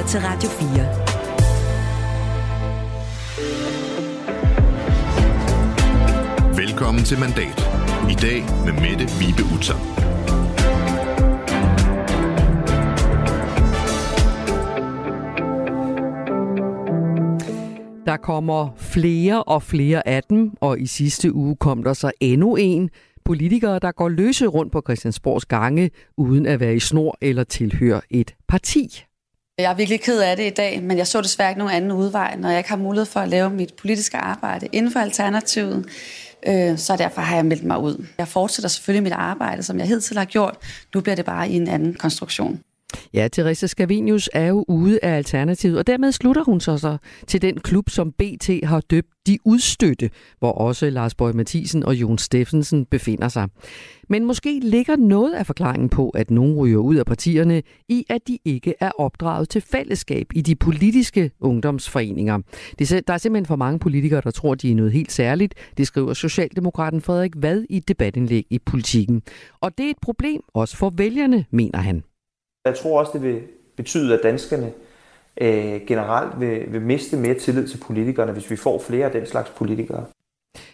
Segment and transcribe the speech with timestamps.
[0.00, 0.66] lytter til Radio 4.
[6.56, 7.60] Velkommen til Mandat.
[8.10, 9.76] I dag med Mette Vibe Utzon.
[18.06, 22.56] Der kommer flere og flere af dem, og i sidste uge kom der så endnu
[22.56, 22.90] en.
[23.24, 28.00] Politikere, der går løse rundt på Christiansborgs gange, uden at være i snor eller tilhøre
[28.10, 29.04] et parti.
[29.60, 31.92] Jeg er virkelig ked af det i dag, men jeg så desværre ikke nogen anden
[31.92, 35.86] udvej, når jeg ikke har mulighed for at lave mit politiske arbejde inden for Alternativet.
[36.46, 38.06] Øh, så derfor har jeg meldt mig ud.
[38.18, 40.56] Jeg fortsætter selvfølgelig mit arbejde, som jeg hidtil har gjort.
[40.94, 42.60] Nu bliver det bare i en anden konstruktion.
[43.14, 47.42] Ja, Therese Scavenius er jo ude af Alternativet, og dermed slutter hun så, så til
[47.42, 52.18] den klub, som BT har døbt De Udstøtte, hvor også Lars Borg Mathisen og Jon
[52.18, 53.48] Steffensen befinder sig.
[54.08, 58.20] Men måske ligger noget af forklaringen på, at nogen ryger ud af partierne, i at
[58.28, 62.38] de ikke er opdraget til fællesskab i de politiske ungdomsforeninger.
[62.78, 65.54] Der er simpelthen for mange politikere, der tror, de er noget helt særligt.
[65.76, 69.22] Det skriver Socialdemokraten Frederik Vad i et debatindlæg i politikken.
[69.60, 72.02] Og det er et problem også for vælgerne, mener han.
[72.64, 73.42] Jeg tror også, det vil
[73.76, 74.72] betyde, at danskerne
[75.40, 79.26] øh, generelt vil, vil miste mere tillid til politikerne, hvis vi får flere af den
[79.26, 80.04] slags politikere.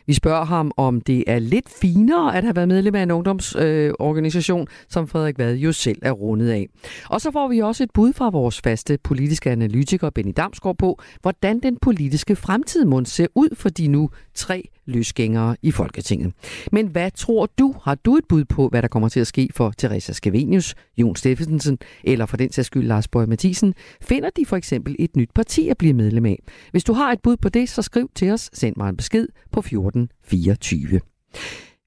[0.07, 4.61] Vi spørger ham, om det er lidt finere at have været medlem af en ungdomsorganisation,
[4.61, 6.67] øh, som Frederik Vad jo selv er rundet af.
[7.11, 10.99] Og så får vi også et bud fra vores faste politiske analytiker Benny Damsgaard på,
[11.23, 16.33] hvordan den politiske fremtid må se ud for de nu tre løsgængere i Folketinget.
[16.73, 17.75] Men hvad tror du?
[17.83, 21.17] Har du et bud på, hvad der kommer til at ske for Teresa Skavenius, Jon
[21.17, 23.75] Steffensen eller for den sags skyld Lars Bøge Mathisen?
[24.03, 26.43] Finder de for eksempel et nyt parti at blive medlem af?
[26.71, 28.51] Hvis du har et bud på det, så skriv til os.
[28.53, 31.01] Send mig en besked på 1424.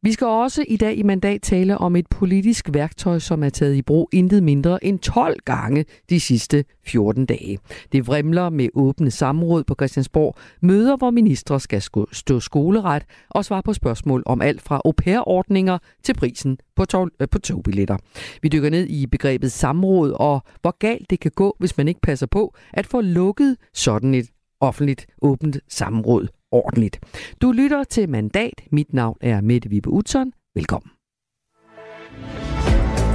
[0.04, 3.76] Vi skal også i dag i mandat tale om et politisk værktøj, som er taget
[3.76, 7.60] i brug intet mindre end 12 gange de sidste 14 dage.
[7.92, 13.64] Det vrimler med åbne samråd på Christiansborg, møder, hvor ministre skal stå skoleret og svare
[13.64, 17.98] på spørgsmål om alt fra au pair-ordninger til prisen på, tog, øh, på togbilletter.
[18.42, 22.02] Vi dykker ned i begrebet samråd og hvor galt det kan gå, hvis man ikke
[22.02, 24.30] passer på at få lukket sådan et
[24.62, 27.00] offentligt åbent samråd ordentligt.
[27.42, 28.62] Du lytter til Mandat.
[28.72, 30.34] Mit navn er Mette Vibe Utzon.
[30.56, 30.92] Velkommen.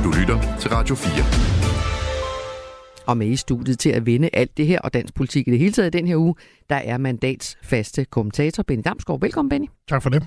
[0.05, 1.25] Du lytter til Radio 4.
[3.07, 5.59] Og med i studiet til at vende alt det her og dansk politik i det
[5.59, 6.35] hele taget den her uge,
[6.71, 9.21] der er mandats faste kommentator Benny Damsgaard.
[9.21, 9.67] Velkommen, Benny.
[9.89, 10.27] Tak for det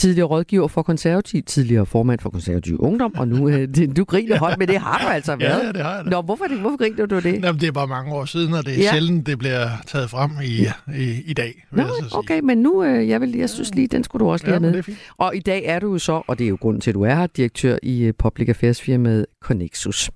[0.00, 4.58] tidligere rådgiver for konservativ, tidligere formand for konservativ ungdom, og nu øh, du griner højt,
[4.58, 5.62] men det har du altså været.
[5.66, 6.10] Ja, det har jeg da.
[6.10, 7.42] Nå, hvorfor, det, hvorfor griner du det?
[7.42, 8.90] Jamen, det er bare mange år siden, og det er ja.
[8.90, 10.66] sjældent, det bliver taget frem i,
[10.98, 11.66] i, i dag.
[11.72, 14.54] Nå, okay, men nu, øh, jeg, vil, jeg synes lige, den skulle du også lige
[14.54, 14.94] ja, have med.
[15.18, 17.02] Og i dag er du jo så, og det er jo grunden til, at du
[17.02, 20.10] er her, direktør i øh, Public Affairs firmaet Connexus.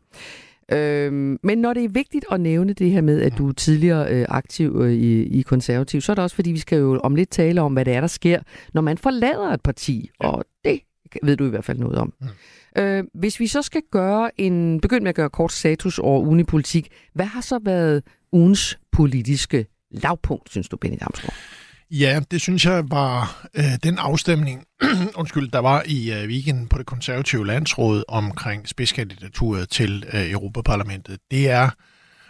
[0.75, 4.13] Øhm, men når det er vigtigt at nævne det her med, at du er tidligere
[4.13, 7.15] øh, aktiv øh, i, i konservativ, så er det også fordi, vi skal jo om
[7.15, 8.41] lidt tale om, hvad det er, der sker,
[8.75, 10.29] når man forlader et parti, ja.
[10.29, 10.81] og det
[11.23, 12.13] ved du i hvert fald noget om.
[12.21, 12.83] Mm.
[12.83, 16.41] Øh, hvis vi så skal gøre en, begynde med at gøre kort status over ugen
[16.41, 18.03] i politik, hvad har så været
[18.33, 21.35] ugens politiske lavpunkt, synes du, Benny Damsgaard?
[21.91, 24.65] Ja, det synes jeg var øh, den afstemning,
[25.21, 31.19] undskyld, der var i øh, weekenden på det konservative landsråd omkring spidskandidaturet til øh, Europaparlamentet.
[31.31, 31.71] Det er,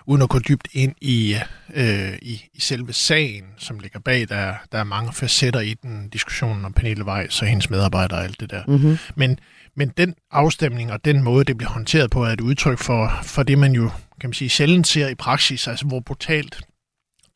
[0.06, 1.36] uden at gå dybt ind i,
[1.74, 6.08] øh, i, i selve sagen, som ligger bag, der, der er mange facetter i den
[6.08, 8.62] diskussionen om Pernille Weiss og hendes medarbejdere og alt det der.
[8.68, 8.98] Mm-hmm.
[9.14, 9.38] Men,
[9.76, 13.42] men den afstemning og den måde, det bliver håndteret på, er et udtryk for, for
[13.42, 13.90] det, man jo
[14.20, 16.60] kan man sige, sjældent ser i praksis, altså hvor brutalt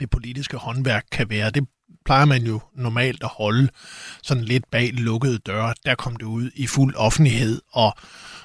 [0.01, 1.51] det politiske håndværk kan være.
[1.51, 1.69] Det
[2.09, 3.69] plejer man jo normalt at holde
[4.23, 5.75] sådan lidt bag lukkede døre.
[5.87, 7.93] Der kom det ud i fuld offentlighed, og,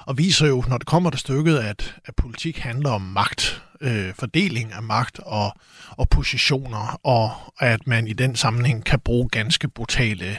[0.06, 4.14] og viser jo, når det kommer til stykket, at, at politik handler om magt, øh,
[4.14, 5.52] fordeling af magt og,
[5.90, 7.30] og positioner, og
[7.60, 10.38] at man i den sammenhæng kan bruge ganske brutale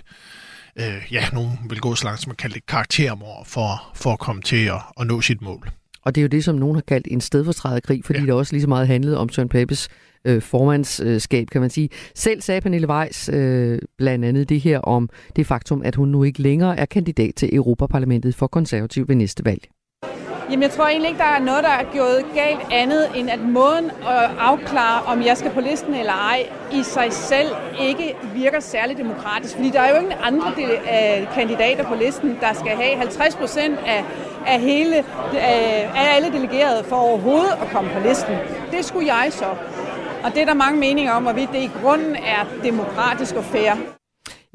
[0.75, 4.19] øh, ja, nogen vil gå så langt som at kalde det karaktermord for, for at
[4.19, 5.71] komme til at, at nå sit mål.
[6.01, 8.25] Og det er jo det, som nogen har kaldt en stedfortræderkrig, fordi ja.
[8.25, 9.89] det også lige så meget handlede om Søren Papes
[10.25, 11.89] øh, formandskab, kan man sige.
[12.16, 16.23] Selv sagde Pernille Weiss øh, blandt andet det her om det faktum, at hun nu
[16.23, 19.61] ikke længere er kandidat til Europaparlamentet for konservativ ved næste valg.
[20.49, 23.39] Jamen, jeg tror egentlig ikke, der er noget, der er gjort galt andet, end at
[23.39, 27.49] måden at afklare, om jeg skal på listen eller ej, i sig selv
[27.81, 29.55] ikke virker særlig demokratisk.
[29.55, 33.35] Fordi der er jo ingen andre de, øh, kandidater på listen, der skal have 50
[33.35, 34.03] procent af,
[34.47, 38.35] af, hele, øh, af alle delegerede for overhovedet at komme på listen.
[38.71, 39.49] Det skulle jeg så.
[40.23, 43.72] Og det er der mange meninger om, hvorvidt det i grunden er demokratisk og fair.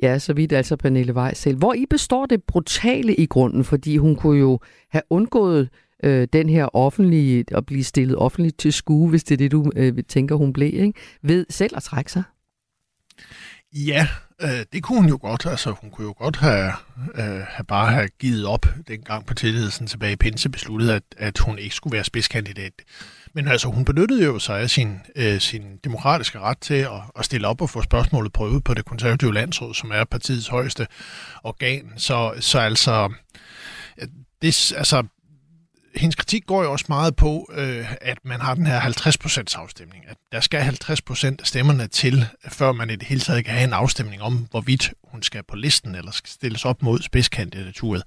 [0.02, 1.58] Ja, så vidt altså Pernille Vej selv.
[1.58, 3.64] Hvor i består det brutale i grunden?
[3.64, 4.58] Fordi hun kunne jo
[4.90, 5.68] have undgået
[6.04, 9.70] øh, den her offentlige, at blive stillet offentligt til skue, hvis det er det, du
[9.76, 10.92] øh, tænker, hun blev, ikke?
[11.22, 12.22] ved selv at trække sig?
[13.72, 14.08] Ja,
[14.42, 15.46] øh, det kunne hun jo godt.
[15.46, 16.72] Altså, hun kunne jo godt have,
[17.14, 21.38] øh, have bare have givet op dengang på tilliden tilbage i Pinse besluttede, at, at
[21.38, 22.72] hun ikke skulle være spidskandidat.
[23.34, 27.24] Men altså, hun benyttede jo sig af sin, øh, sin demokratiske ret til at, at
[27.24, 30.86] stille op og få spørgsmålet prøvet på det konservative landsråd, som er partiets højeste
[31.44, 31.92] organ.
[31.96, 33.12] Så, så altså,
[33.98, 34.08] øh,
[34.42, 35.02] det, altså,
[35.96, 40.04] hendes kritik går jo også meget på, øh, at man har den her 50% afstemning.
[40.08, 43.64] At der skal 50% af stemmerne til, før man i det hele taget kan have
[43.64, 48.02] en afstemning om, hvorvidt hun skal på listen eller skal stilles op mod spidskandidaturet.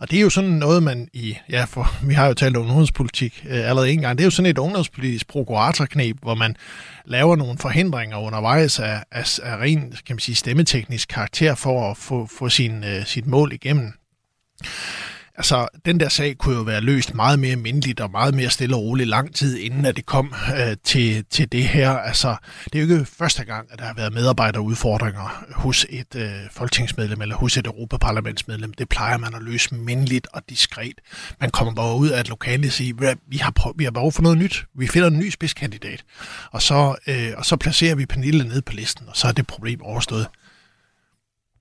[0.00, 2.62] Og det er jo sådan noget, man i, ja, for vi har jo talt om
[2.62, 6.56] ungdomspolitik øh, allerede en gang, det er jo sådan et ungdomspolitisk prokuratorknep, hvor man
[7.04, 11.96] laver nogle forhindringer undervejs af, af, af ren, kan man sige, stemmeteknisk karakter for at
[11.96, 13.92] få, få sin, øh, sit mål igennem.
[15.36, 18.76] Altså, den der sag kunne jo være løst meget mere mindeligt og meget mere stille
[18.76, 21.90] og roligt lang tid, inden at det kom øh, til, til det her.
[21.90, 26.30] Altså, det er jo ikke første gang, at der har været medarbejderudfordringer hos et øh,
[26.52, 28.72] folketingsmedlem eller hos et europaparlamentsmedlem.
[28.72, 31.00] Det plejer man at løse mindeligt og diskret.
[31.40, 34.12] Man kommer bare ud af et lokale og siger, vi har, prøv, vi har behov
[34.12, 34.64] for noget nyt.
[34.78, 36.04] Vi finder en ny spidskandidat.
[36.50, 39.46] Og så, øh, og så placerer vi Pernille ned på listen, og så er det
[39.46, 40.26] problem overstået.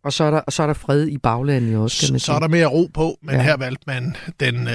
[0.05, 2.25] Og så er der, så er der fred i baglandet også, kan man sige.
[2.25, 3.41] Så er der mere ro på, men ja.
[3.41, 4.73] her valgte man den, øh,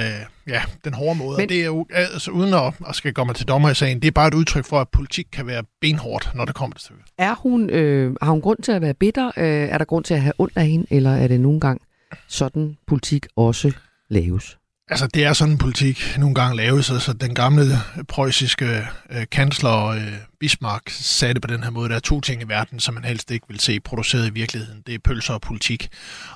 [0.49, 1.37] ja, den hårde måde.
[1.37, 4.01] Men, det er jo, altså, uden at, at skal gå mig til dommer i sagen,
[4.03, 6.85] det er bare et udtryk for, at politik kan være benhårdt, når det kommer til
[6.85, 7.05] stykket.
[7.19, 9.27] Er hun, øh, har hun grund til at være bitter?
[9.37, 10.87] Øh, er der grund til at have ondt af hende?
[10.91, 11.85] Eller er det nogle gange
[12.29, 13.73] sådan politik også
[14.09, 14.57] laves?
[14.89, 16.87] Altså, det er sådan en politik nogle gange laves.
[16.87, 17.65] Så den gamle
[18.09, 18.67] preussiske
[19.11, 21.89] øh, kansler øh, Bismarck sagde det på den her måde.
[21.89, 24.83] Der er to ting i verden, som man helst ikke vil se produceret i virkeligheden.
[24.87, 25.89] Det er pølser og politik.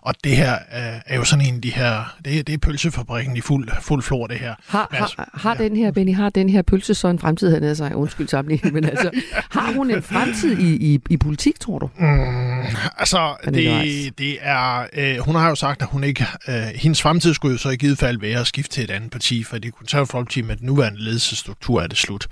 [0.02, 2.16] Og det her øh, er jo sådan en af de her...
[2.24, 4.54] Det er, det er pølsefabrikken i fuld, fuld flor, det her.
[4.66, 5.64] Har, altså, har, har ja.
[5.64, 7.96] den her, Benny, har den her pølse så en fremtid, havde sig?
[7.96, 9.10] Undskyld sammenligning, men altså,
[9.58, 11.90] har hun en fremtid i, i, i politik, tror du?
[11.98, 12.62] Mm,
[12.98, 14.86] altså, det, det er...
[14.92, 16.26] Øh, hun har jo sagt, at hun ikke...
[16.48, 19.10] Øh, hendes fremtid skulle jo så i givet fald være at skifte til et andet
[19.10, 22.26] parti, for det konservative folkeparti med den nuværende ledelsesstruktur er det slut.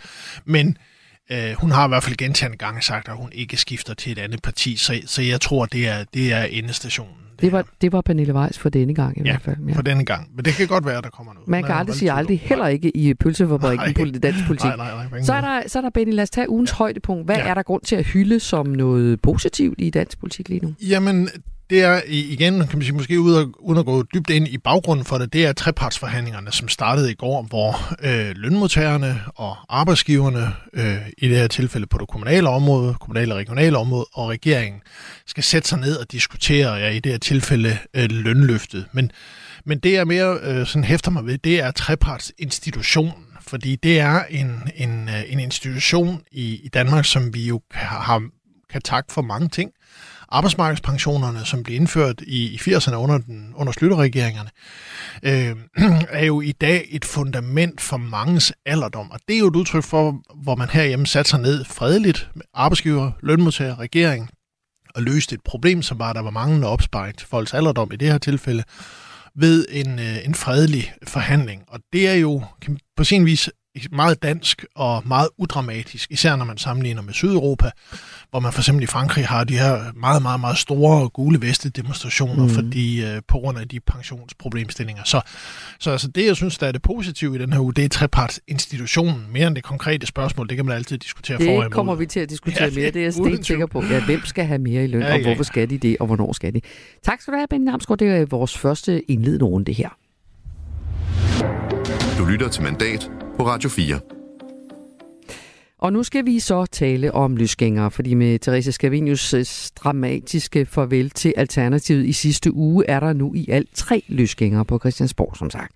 [0.44, 0.76] Men
[1.32, 4.18] øh, hun har i hvert fald gentagende gange sagt, at hun ikke skifter til et
[4.18, 7.14] andet parti, så, så jeg tror, det er, det er endestationen.
[7.32, 9.56] Det, det, var, det var Pernille Weiss for denne gang i ja, hvert fald.
[9.68, 10.28] Ja, for denne gang.
[10.34, 11.48] Men det kan godt være, at der kommer noget.
[11.48, 14.64] Man kan aldrig sige aldrig, heller ikke i pølsefabrikken på det danske politik.
[14.64, 16.76] Nej, nej, nej, så, er der, så er der, Benny, lad os tage ugens ja.
[16.76, 17.24] højdepunkt.
[17.24, 17.46] Hvad ja.
[17.46, 20.74] er der grund til at hylde som noget positivt i dansk politik lige nu?
[20.88, 21.28] Jamen,
[21.70, 25.18] det er igen, kan man sige, måske uden at gå dybt ind i baggrunden for
[25.18, 31.28] det, det er trepartsforhandlingerne, som startede i går, hvor øh, lønmodtagerne og arbejdsgiverne, øh, i
[31.28, 34.80] det her tilfælde på det kommunale område, kommunale og regionale område, og regeringen
[35.26, 38.86] skal sætte sig ned og diskutere, ja, i det her tilfælde, øh, lønløftet.
[38.92, 39.10] Men,
[39.64, 44.24] men det er mere øh, sådan hæfter mig ved, det er trepartsinstitutionen, fordi det er
[44.30, 48.22] en, en, øh, en institution i, i Danmark, som vi jo har,
[48.70, 49.70] kan takke for mange ting
[50.32, 54.50] arbejdsmarkedspensionerne, som blev indført i, i 80'erne under, den, under slutterregeringerne,
[55.22, 55.56] øh,
[56.20, 59.10] er jo i dag et fundament for mangens alderdom.
[59.10, 62.44] Og det er jo et udtryk for, hvor man herhjemme satte sig ned fredeligt med
[62.54, 64.30] arbejdsgiver, lønmodtager, regering,
[64.94, 68.08] og løste et problem, som var, der var manglende opsparing til folks alderdom i det
[68.08, 68.64] her tilfælde,
[69.34, 71.62] ved en, øh, en fredelig forhandling.
[71.68, 72.42] Og det er jo
[72.96, 73.50] på sin vis
[73.92, 77.70] meget dansk og meget udramatisk, især når man sammenligner med Sydeuropa,
[78.32, 81.70] hvor man for eksempel i Frankrig har de her meget, meget, meget store gule veste
[81.70, 82.48] demonstrationer, mm.
[82.48, 85.02] fordi uh, på grund af de pensionsproblemstillinger.
[85.04, 85.20] Så,
[85.80, 87.88] så altså det, jeg synes, der er det positive i den her uge, det er
[87.88, 90.48] trepartsinstitutionen, mere end det konkrete spørgsmål.
[90.48, 92.90] Det kan man altid diskutere det for Det kommer vi til at diskutere ja, mere.
[92.90, 93.82] Det er jeg sten sikker på.
[93.90, 96.32] Ja, hvem skal have mere i løn, ja, og hvorfor skal de det, og hvornår
[96.32, 96.60] skal de?
[97.02, 97.98] Tak skal du have, Benny Namsgaard.
[97.98, 99.88] Det er vores første indledende runde her.
[102.18, 104.21] Du lytter til Mandat på Radio 4.
[105.82, 109.44] Og nu skal vi så tale om lysgængere, fordi med Therese Scavenius' øh,
[109.76, 114.78] dramatiske farvel til Alternativet i sidste uge, er der nu i alt tre lysgængere på
[114.78, 115.72] Christiansborg, som sagt.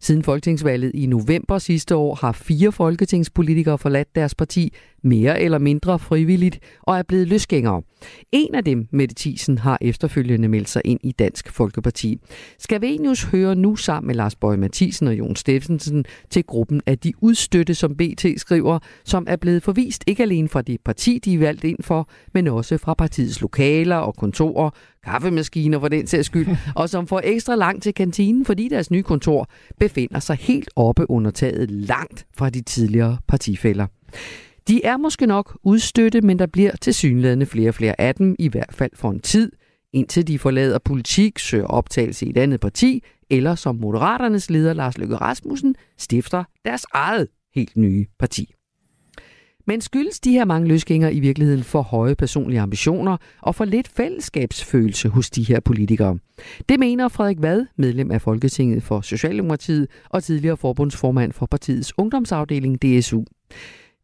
[0.00, 4.72] Siden folketingsvalget i november sidste år har fire folketingspolitikere forladt deres parti
[5.02, 7.82] mere eller mindre frivilligt og er blevet løsgængere.
[8.32, 12.20] En af dem, Mette Thiesen, har efterfølgende meldt sig ind i Dansk Folkeparti.
[12.58, 17.12] Skavenius hører nu sammen med Lars Bøge Mathisen og Jon Steffensen til gruppen af de
[17.20, 21.38] udstøtte, som BT skriver, som er blevet forvist ikke alene fra det parti, de er
[21.38, 24.70] valgt ind for, men også fra partiets lokaler og kontorer,
[25.04, 29.02] kaffemaskiner for den sags skyld, og som får ekstra langt til kantinen, fordi deres nye
[29.02, 29.48] kontor
[29.80, 33.86] befinder sig helt oppe under taget langt fra de tidligere partifælder.
[34.68, 38.36] De er måske nok udstøtte, men der bliver til synlædende flere og flere af dem,
[38.38, 39.52] i hvert fald for en tid,
[39.92, 44.98] indtil de forlader politik, søger optagelse i et andet parti, eller som Moderaternes leder Lars
[44.98, 48.54] Løkke Rasmussen stifter deres eget helt nye parti.
[49.68, 53.88] Men skyldes de her mange løsgængere i virkeligheden for høje personlige ambitioner og for lidt
[53.88, 56.18] fællesskabsfølelse hos de her politikere?
[56.68, 62.82] Det mener Frederik Vad, medlem af Folketinget for Socialdemokratiet og tidligere forbundsformand for partiets ungdomsafdeling
[62.82, 63.24] DSU.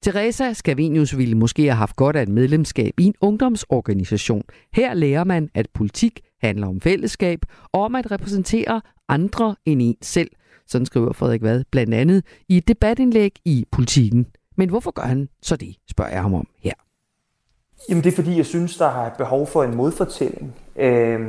[0.03, 4.43] Teresa Scavenius ville måske have haft godt af et medlemskab i en ungdomsorganisation.
[4.73, 7.39] Her lærer man, at politik handler om fællesskab
[7.73, 10.31] og om at repræsentere andre end en selv.
[10.67, 14.27] Sådan skriver Frederik Vad blandt andet i et debatindlæg i Politiken.
[14.57, 16.73] Men hvorfor gør han så det, spørger jeg ham om her.
[17.89, 21.21] Jamen det er fordi, jeg synes, der er behov for en modfortælling øh,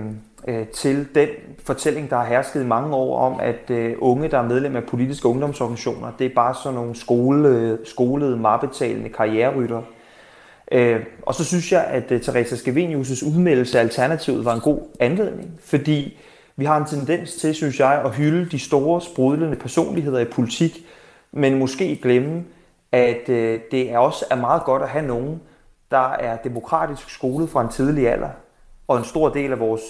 [0.48, 1.28] øh, til den
[1.64, 4.84] fortælling, der har hersket i mange år om, at øh, unge, der er medlem af
[4.84, 9.82] politiske ungdomsorganisationer, det er bare sådan nogle skole, skolede, marbetalende karriererytter.
[10.72, 14.80] Øh, og så synes jeg, at øh, Teresa Scavenius' udmeldelse af Alternativet var en god
[15.00, 16.18] anledning, fordi
[16.56, 20.86] vi har en tendens til, synes jeg, at hylde de store, sprudlende personligheder i politik,
[21.32, 22.44] men måske glemme,
[22.96, 25.42] at øh, det er også er meget godt at have nogen,
[25.92, 28.30] der er demokratisk skolet fra en tidlig alder,
[28.88, 29.82] og en stor del af vores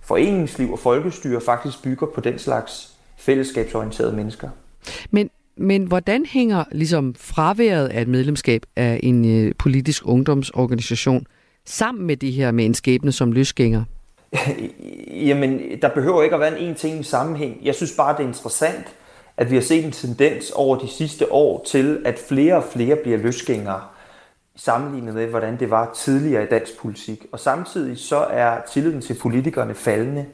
[0.00, 4.48] foreningsliv og folkestyre faktisk bygger på den slags fællesskabsorienterede mennesker.
[5.10, 11.26] Men, men hvordan hænger ligesom fraværet af et medlemskab af en øh, politisk ungdomsorganisation
[11.66, 13.84] sammen med det her med en skæbne som løsgænger?
[15.28, 17.58] Jamen, der behøver ikke at være en en-til-en sammenhæng.
[17.62, 18.94] Jeg synes bare, det er interessant,
[19.38, 22.96] at vi har set en tendens over de sidste år til, at flere og flere
[22.96, 23.80] bliver løsgængere
[24.56, 27.26] sammenlignet med, hvordan det var tidligere i dansk politik.
[27.32, 30.26] Og samtidig så er tilliden til politikerne faldende.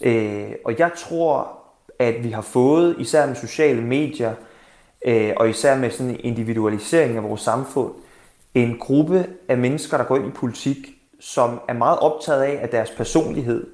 [0.00, 1.58] Øh, og jeg tror,
[1.98, 4.34] at vi har fået, især med sociale medier,
[5.06, 7.92] øh, og især med sådan en individualisering af vores samfund,
[8.54, 10.76] en gruppe af mennesker, der går ind i politik,
[11.20, 13.66] som er meget optaget af, at deres personlighed,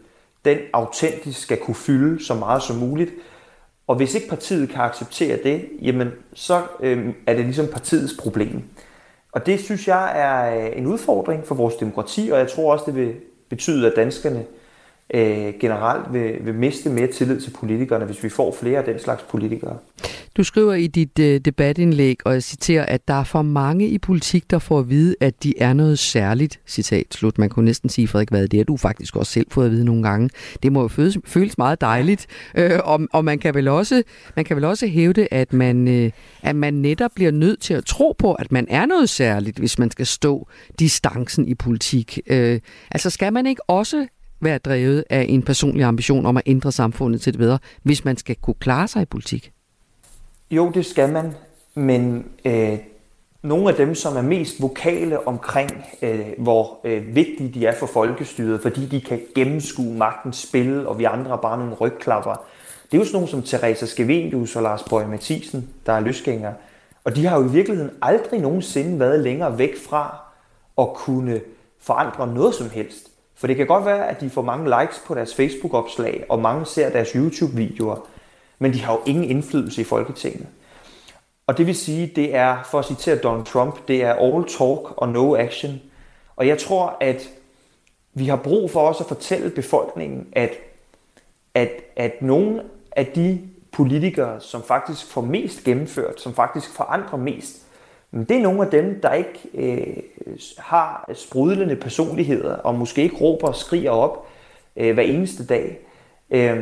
[0.44, 3.10] den autentisk skal kunne fylde så meget som muligt,
[3.92, 8.62] og hvis ikke partiet kan acceptere det, jamen så øh, er det ligesom partiets problem.
[9.32, 12.84] Og det synes jeg er øh, en udfordring for vores demokrati, og jeg tror også,
[12.86, 13.14] det vil
[13.48, 14.44] betyde, at danskerne
[15.14, 18.98] øh, generelt vil, vil miste mere tillid til politikerne, hvis vi får flere af den
[18.98, 19.76] slags politikere.
[20.36, 23.98] Du skriver i dit øh, debatindlæg, og jeg citerer, at der er for mange i
[23.98, 26.60] politik, der får at vide, at de er noget særligt.
[26.66, 27.38] Citat slut.
[27.38, 29.84] Man kunne næsten sige, Frederik, hvad det er du faktisk også selv fået at vide
[29.84, 30.30] nogle gange.
[30.62, 34.02] Det må jo føles, føles meget dejligt, øh, og, og man kan vel også,
[34.36, 36.10] man kan vel også hævde, at man, øh,
[36.42, 39.78] at man netop bliver nødt til at tro på, at man er noget særligt, hvis
[39.78, 40.48] man skal stå
[40.78, 42.18] distancen i politik.
[42.26, 42.60] Øh,
[42.90, 44.06] altså skal man ikke også
[44.40, 48.16] være drevet af en personlig ambition om at ændre samfundet til det bedre, hvis man
[48.16, 49.52] skal kunne klare sig i politik?
[50.52, 51.34] Jo, det skal man,
[51.74, 52.78] men øh,
[53.42, 55.70] nogle af dem, som er mest vokale omkring,
[56.02, 60.98] øh, hvor øh, vigtige de er for folkestyret, fordi de kan gennemskue magtens spil, og
[60.98, 62.44] vi andre er bare nogle rygklapper.
[62.84, 66.54] Det er jo sådan nogle som Teresa Skevenius og Lars Bøge Mathisen, der er løsgængere.
[67.04, 70.18] Og de har jo i virkeligheden aldrig nogensinde været længere væk fra
[70.78, 71.40] at kunne
[71.80, 73.08] forandre noget som helst.
[73.34, 76.66] For det kan godt være, at de får mange likes på deres Facebook-opslag, og mange
[76.66, 78.06] ser deres YouTube-videoer,
[78.62, 80.46] men de har jo ingen indflydelse i Folketinget.
[81.46, 84.96] Og det vil sige, det er, for at citere Donald Trump, det er all talk
[84.96, 85.80] og no action.
[86.36, 87.28] Og jeg tror, at
[88.14, 90.50] vi har brug for også at fortælle befolkningen, at,
[91.54, 92.62] at, at nogle
[92.96, 93.40] af de
[93.72, 97.56] politikere, som faktisk får mest gennemført, som faktisk forandrer mest,
[98.10, 99.96] men det er nogle af dem, der ikke øh,
[100.58, 104.26] har sprudlende personligheder, og måske ikke råber og skriger op
[104.76, 105.78] øh, hver eneste dag.
[106.32, 106.56] Øh,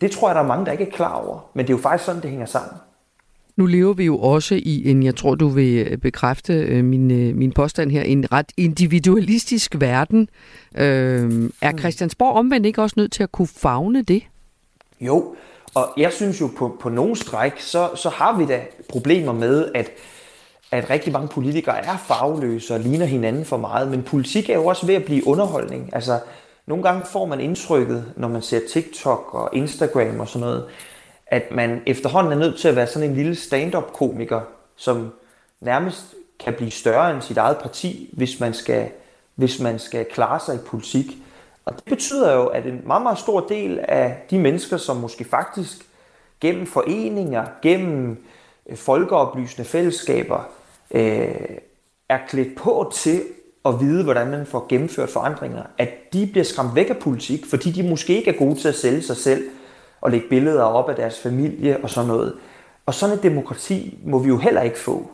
[0.00, 1.50] det tror jeg, der er mange, der ikke er klar over.
[1.54, 2.76] Men det er jo faktisk sådan, det hænger sammen.
[3.56, 7.10] Nu lever vi jo også i en, jeg tror du vil øh, bekræfte øh, min,
[7.10, 10.28] øh, min påstand her, en ret individualistisk verden.
[10.74, 11.78] Øh, er mm.
[11.78, 14.22] Christiansborg omvendt ikke også nødt til at kunne fagne det?
[15.00, 15.34] Jo,
[15.74, 19.68] og jeg synes jo på, på nogle stræk, så, så har vi da problemer med,
[19.74, 19.90] at
[20.72, 24.66] at rigtig mange politikere er farveløse og ligner hinanden for meget, men politik er jo
[24.66, 25.90] også ved at blive underholdning.
[25.94, 26.18] Altså,
[26.66, 30.68] nogle gange får man indtrykket, når man ser TikTok og Instagram og sådan noget,
[31.26, 34.40] at man efterhånden er nødt til at være sådan en lille stand-up-komiker,
[34.76, 35.12] som
[35.60, 36.14] nærmest
[36.44, 38.90] kan blive større end sit eget parti, hvis man skal,
[39.34, 41.06] hvis man skal klare sig i politik.
[41.64, 45.24] Og det betyder jo, at en meget, meget stor del af de mennesker, som måske
[45.24, 45.76] faktisk
[46.40, 48.24] gennem foreninger, gennem
[48.66, 50.40] øh, folkeoplysende fællesskaber,
[50.90, 51.58] øh,
[52.08, 53.22] er klædt på til
[53.64, 57.70] at vide, hvordan man får gennemført forandringer, at de bliver skræmt væk af politik, fordi
[57.70, 59.44] de måske ikke er gode til at sælge sig selv
[60.00, 62.34] og lægge billeder op af deres familie og sådan noget.
[62.86, 65.10] Og sådan et demokrati må vi jo heller ikke få.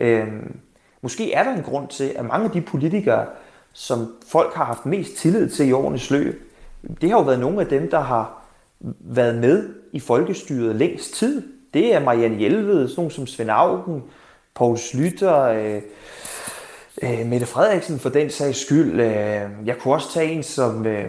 [0.00, 0.56] Øhm,
[1.02, 3.26] måske er der en grund til, at mange af de politikere,
[3.72, 6.50] som folk har haft mest tillid til i årenes løb,
[7.00, 8.42] det har jo været nogle af dem, der har
[9.00, 11.42] været med i folkestyret længst tid.
[11.74, 14.02] Det er Marianne Hjelved, sådan nogle som Svend Augen,
[14.54, 15.82] Poul Slytter, øh,
[17.02, 19.00] øh, Mette Frederiksen for den sags skyld.
[19.00, 21.04] Øh, jeg kunne også tage en som, øh,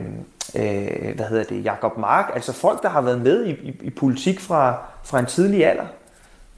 [0.55, 2.31] øh, hvad hedder det, Jakob Mark.
[2.33, 5.86] Altså folk, der har været med i, i, i politik fra, fra en tidlig alder.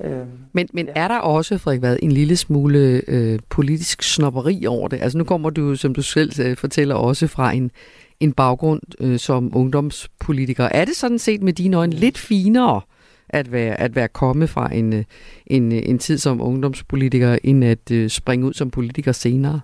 [0.04, 4.88] Øh, men, men er der også, Frederik Vad, en lille smule øh, politisk snopperi over
[4.88, 5.02] det?
[5.02, 7.72] Altså nu kommer du, som du selv øh, fortæller, også fra en,
[8.20, 10.64] en baggrund øh, som ungdomspolitiker.
[10.64, 12.82] Er det sådan set med dine øjne lidt finere
[13.34, 15.04] at være, at være kommet fra en, øh,
[15.48, 19.62] en, øh, en tid som ungdomspolitiker, end at øh, springe ud som politiker senere?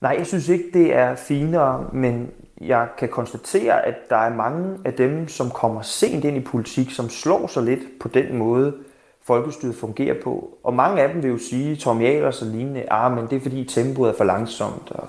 [0.00, 4.78] Nej, jeg synes ikke, det er finere, men jeg kan konstatere, at der er mange
[4.84, 8.74] af dem, som kommer sent ind i politik, som slår sig lidt på den måde,
[9.22, 10.58] folkestyret fungerer på.
[10.64, 13.40] Og mange af dem vil jo sige, Tom Jalers og lignende, ah, men det er
[13.40, 15.08] fordi tempoet er for langsomt, og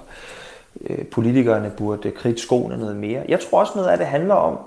[0.90, 3.24] øh, politikerne burde kridte skoene noget mere.
[3.30, 4.58] Jeg tror også noget af det handler om,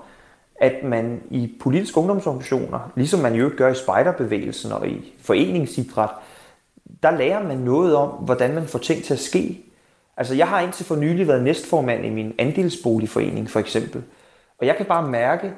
[0.59, 6.09] at man i politiske ungdomsorganisationer, ligesom man jo gør i spejderbevægelsen og i foreningsidræt,
[7.03, 9.65] der lærer man noget om, hvordan man får ting til at ske.
[10.17, 14.03] Altså jeg har indtil for nylig været næstformand i min andelsboligforening for eksempel.
[14.59, 15.53] Og jeg kan bare mærke,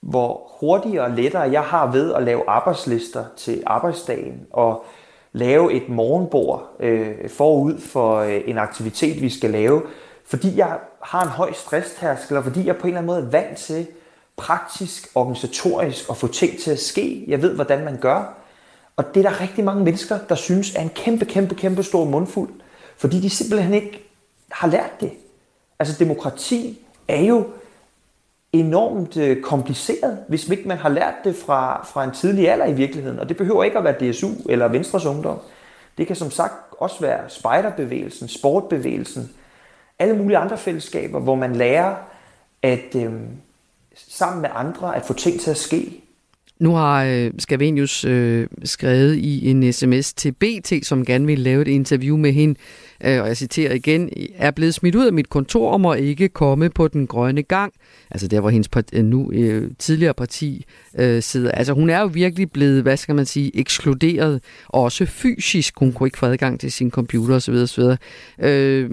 [0.00, 4.84] hvor hurtigere og lettere jeg har ved at lave arbejdslister til arbejdsdagen og
[5.32, 9.82] lave et morgenbord øh, forud for øh, en aktivitet, vi skal lave,
[10.24, 13.30] fordi jeg har en høj stresstærskel, og fordi jeg på en eller anden måde er
[13.30, 13.86] vant til
[14.42, 17.24] praktisk, organisatorisk at få ting til at ske.
[17.28, 18.34] Jeg ved, hvordan man gør.
[18.96, 22.04] Og det er der rigtig mange mennesker, der synes er en kæmpe, kæmpe, kæmpe stor
[22.04, 22.50] mundfuld,
[22.96, 24.10] fordi de simpelthen ikke
[24.50, 25.12] har lært det.
[25.78, 27.46] Altså demokrati er jo
[28.52, 32.72] enormt øh, kompliceret, hvis ikke man har lært det fra, fra en tidlig alder i
[32.72, 33.18] virkeligheden.
[33.18, 35.38] Og det behøver ikke at være DSU eller Venstres Ungdom.
[35.98, 39.30] Det kan som sagt også være spejderbevægelsen, sportbevægelsen,
[39.98, 41.94] alle mulige andre fællesskaber, hvor man lærer
[42.62, 43.12] at øh,
[43.96, 46.02] sammen med andre at få ting til at ske.
[46.62, 51.62] Nu har øh, Scavenius øh, skrevet i en sms til BT, som gerne vil lave
[51.62, 52.54] et interview med hende,
[53.04, 56.28] øh, og jeg citerer igen, er blevet smidt ud af mit kontor og må ikke
[56.28, 57.72] komme på den grønne gang.
[58.10, 60.64] Altså der, hvor hendes part, øh, nu øh, tidligere parti
[60.98, 61.50] øh, sidder.
[61.50, 65.78] Altså hun er jo virkelig blevet, hvad skal man sige, ekskluderet, også fysisk.
[65.78, 67.54] Hun kunne ikke få adgang til sin computer osv.
[67.54, 67.82] osv.
[68.38, 68.90] Øh,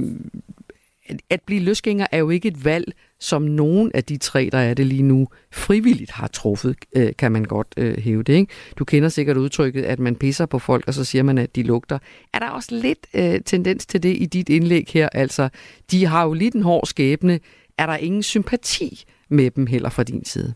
[1.30, 4.74] at blive løsgænger er jo ikke et valg, som nogen af de tre, der er
[4.74, 8.34] det lige nu, frivilligt har truffet, øh, kan man godt øh, hæve det.
[8.34, 8.54] Ikke?
[8.80, 11.64] Du kender sikkert udtrykket, at man pisser på folk, og så siger man, at de
[11.64, 12.00] lugter.
[12.34, 15.10] Er der også lidt øh, tendens til det i dit indlæg her?
[15.12, 15.50] Altså,
[15.92, 17.40] de har jo lidt en hård skæbne.
[17.78, 20.54] Er der ingen sympati med dem heller fra din side?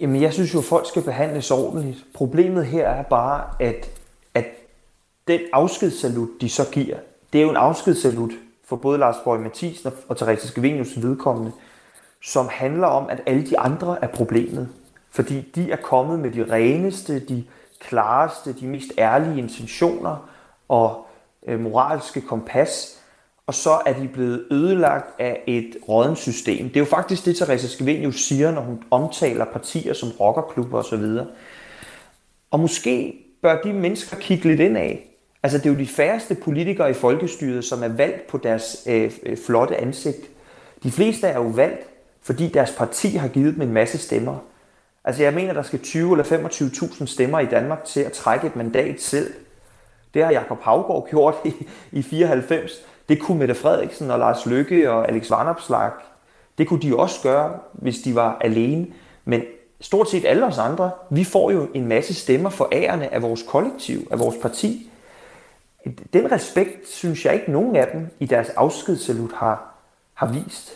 [0.00, 2.04] Jamen, jeg synes jo, at folk skal behandles ordentligt.
[2.14, 3.90] Problemet her er bare, at,
[4.34, 4.44] at
[5.28, 6.96] den afskedssalut, de så giver,
[7.32, 8.30] det er jo en afskedssalut,
[8.68, 11.52] for både Lars Borg Mathisen og Therese Skevenius vedkommende,
[12.22, 14.68] som handler om, at alle de andre er problemet.
[15.10, 17.44] Fordi de er kommet med de reneste, de
[17.80, 20.30] klareste, de mest ærlige intentioner
[20.68, 21.06] og
[21.46, 23.00] øh, moralske kompas,
[23.46, 26.68] og så er de blevet ødelagt af et rådent system.
[26.68, 31.18] Det er jo faktisk det, Therese Skevenius siger, når hun omtaler partier som rockerklubber osv.
[32.50, 35.13] Og måske bør de mennesker kigge lidt ind af,
[35.44, 39.12] Altså det er jo de færreste politikere i folkestyret, som er valgt på deres øh,
[39.22, 40.30] øh, flotte ansigt.
[40.82, 41.86] De fleste er jo valgt,
[42.22, 44.36] fordi deres parti har givet dem en masse stemmer.
[45.04, 48.56] Altså jeg mener, der skal 20 eller 25.000 stemmer i Danmark til at trække et
[48.56, 49.34] mandat selv.
[50.14, 51.54] Det har Jakob Havgård gjort i,
[51.92, 52.72] i 94.
[53.08, 55.90] Det kunne Mette Frederiksen og Lars Løkke og Alex Vanopslag.
[56.58, 58.86] Det kunne de også gøre, hvis de var alene.
[59.24, 59.42] Men
[59.80, 63.44] stort set alle os andre, vi får jo en masse stemmer for ærerne af vores
[63.48, 64.90] kollektiv, af vores parti
[66.12, 69.74] den respekt synes jeg ikke nogen af dem i deres afskedssalut har,
[70.14, 70.72] har vist.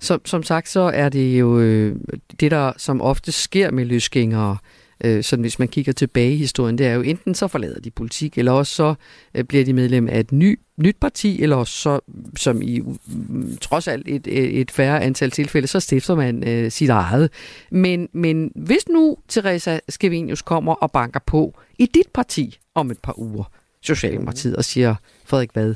[0.00, 1.96] Som, som sagt, så er det jo øh,
[2.40, 4.56] det, der som ofte sker med løsgængere,
[5.04, 7.90] øh, sådan hvis man kigger tilbage i historien, det er jo enten så forlader de
[7.90, 8.94] politik, eller også så
[9.34, 12.00] øh, bliver de medlem af et ny, nyt parti, eller også så,
[12.36, 14.26] som i mm, trods alt et,
[14.60, 17.30] et færre antal tilfælde, så stifter man øh, sit eget.
[17.70, 22.98] Men, men hvis nu Teresa Skevinius kommer og banker på i dit parti om et
[22.98, 23.44] par uger,
[23.94, 25.74] Socialdemokratiet og siger, Frederik Vad,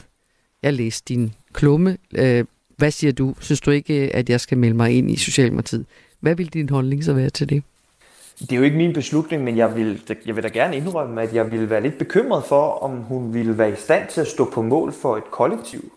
[0.62, 1.98] jeg læste din klumme.
[2.14, 2.44] Øh,
[2.76, 3.34] hvad siger du?
[3.40, 5.86] Synes du ikke, øh, at jeg skal melde mig ind i Socialdemokratiet?
[6.20, 7.62] Hvad vil din holdning så være til det?
[8.40, 11.34] Det er jo ikke min beslutning, men jeg vil, jeg vil da gerne indrømme, at
[11.34, 14.50] jeg vil være lidt bekymret for, om hun ville være i stand til at stå
[14.50, 15.92] på mål for et kollektiv.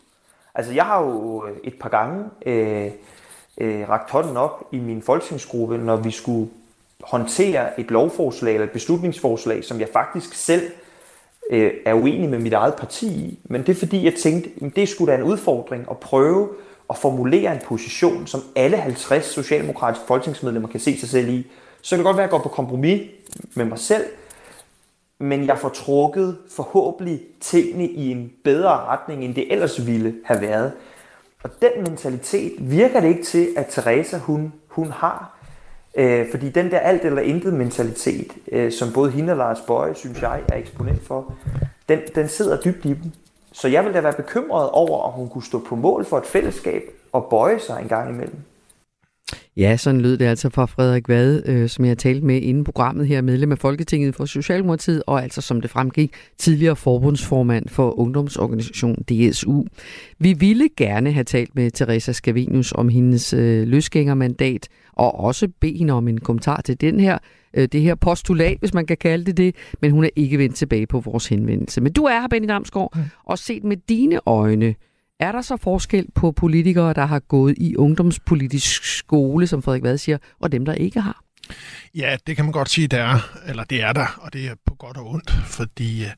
[0.55, 2.91] Altså jeg har jo øh, et par gange øh,
[3.57, 6.49] øh, rakt hånden op i min folketingsgruppe, når vi skulle
[7.01, 10.71] håndtere et lovforslag eller et beslutningsforslag, som jeg faktisk selv
[11.51, 13.39] øh, er uenig med mit eget parti i.
[13.43, 16.49] Men det er fordi, jeg tænkte, at det skulle da en udfordring at prøve
[16.89, 21.47] at formulere en position, som alle 50 socialdemokratiske folketingsmedlemmer kan se sig selv i,
[21.81, 23.01] så kan det godt være, at jeg går på kompromis
[23.53, 24.03] med mig selv,
[25.19, 30.41] men jeg får trukket forhåbentlig tingene i en bedre retning, end det ellers ville have
[30.41, 30.71] været.
[31.43, 35.34] Og den mentalitet virker det ikke til, at Teresa hun, hun har.
[35.97, 39.95] Øh, fordi den der alt eller intet mentalitet, øh, som både hende og Lars Bøje,
[39.95, 41.33] synes jeg, er eksponent for,
[41.89, 43.11] den, den sidder dybt i dem.
[43.51, 46.25] Så jeg vil da være bekymret over, om hun kunne stå på mål for et
[46.25, 46.81] fællesskab
[47.11, 48.37] og bøje sig en gang imellem.
[49.57, 52.63] Ja, sådan lød det altså fra Frederik Vade, øh, som jeg har talt med inden
[52.63, 57.99] programmet her, medlem af Folketinget for Socialdemokratiet, og altså som det fremgik, tidligere forbundsformand for
[57.99, 59.63] ungdomsorganisationen DSU.
[60.19, 65.77] Vi ville gerne have talt med Teresa Scavenius om hendes øh, løsgængermandat, og også bede
[65.77, 67.17] hende om en kommentar til den her,
[67.53, 70.55] øh, det her postulat, hvis man kan kalde det det, men hun er ikke vendt
[70.55, 71.81] tilbage på vores henvendelse.
[71.81, 74.75] Men du er her, Benny Damsgaard, og set med dine øjne,
[75.19, 79.97] er der så forskel på politikere, der har gået i ungdomspolitisk skole, som Frederik Vad
[79.97, 81.21] siger, og dem, der ikke har?
[81.95, 83.19] Ja, det kan man godt sige, det er.
[83.47, 86.09] Eller det er der, og det er på godt og ondt, fordi øh,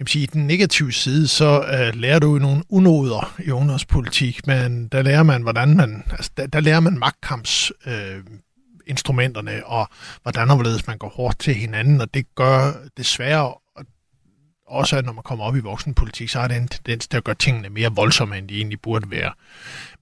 [0.00, 4.46] jeg sige, i den negative side, så uh, lærer du jo nogle unoder i ungdomspolitik,
[4.46, 8.20] men der lærer man, hvordan man, altså, der, der lærer man magtkamps øh,
[8.86, 9.88] instrumenterne, og
[10.22, 13.54] hvordan og hvorledes man går hårdt til hinanden, og det gør desværre
[14.68, 17.24] også at når man kommer op i voksenpolitik, så har det en tendens til at
[17.24, 19.32] gøre tingene mere voldsomme, end de egentlig burde være.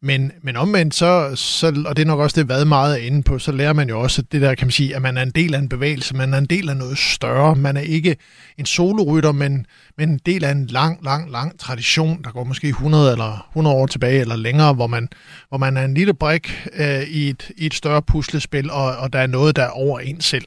[0.00, 3.22] Men, men omvendt, så, så, og det er nok også det, hvad meget er inde
[3.22, 5.30] på, så lærer man jo også det der, kan man sige, at man er en
[5.30, 8.16] del af en bevægelse, man er en del af noget større, man er ikke
[8.58, 9.66] en solorytter, men,
[9.98, 13.76] men en del af en lang, lang, lang tradition, der går måske 100 eller 100
[13.76, 15.08] år tilbage eller længere, hvor man,
[15.48, 19.12] hvor man er en lille brik øh, i, et, i et større puslespil, og, og
[19.12, 20.46] der er noget, der er over en selv.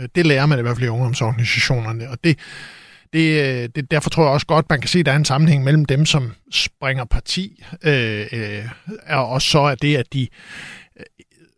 [0.00, 2.38] Øh, det lærer man i hvert fald i ungdomsorganisationerne, og det,
[3.12, 5.24] det, øh, det, derfor tror jeg også godt, man kan se, at der er en
[5.24, 8.64] sammenhæng mellem dem, som springer parti, øh, øh,
[9.08, 10.28] og så er det, at de
[10.96, 11.04] øh,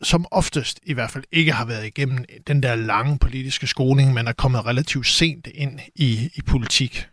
[0.02, 4.26] som oftest i hvert fald ikke har været igennem den der lange politiske skoling, men
[4.26, 7.06] er kommet relativt sent ind i, i politik.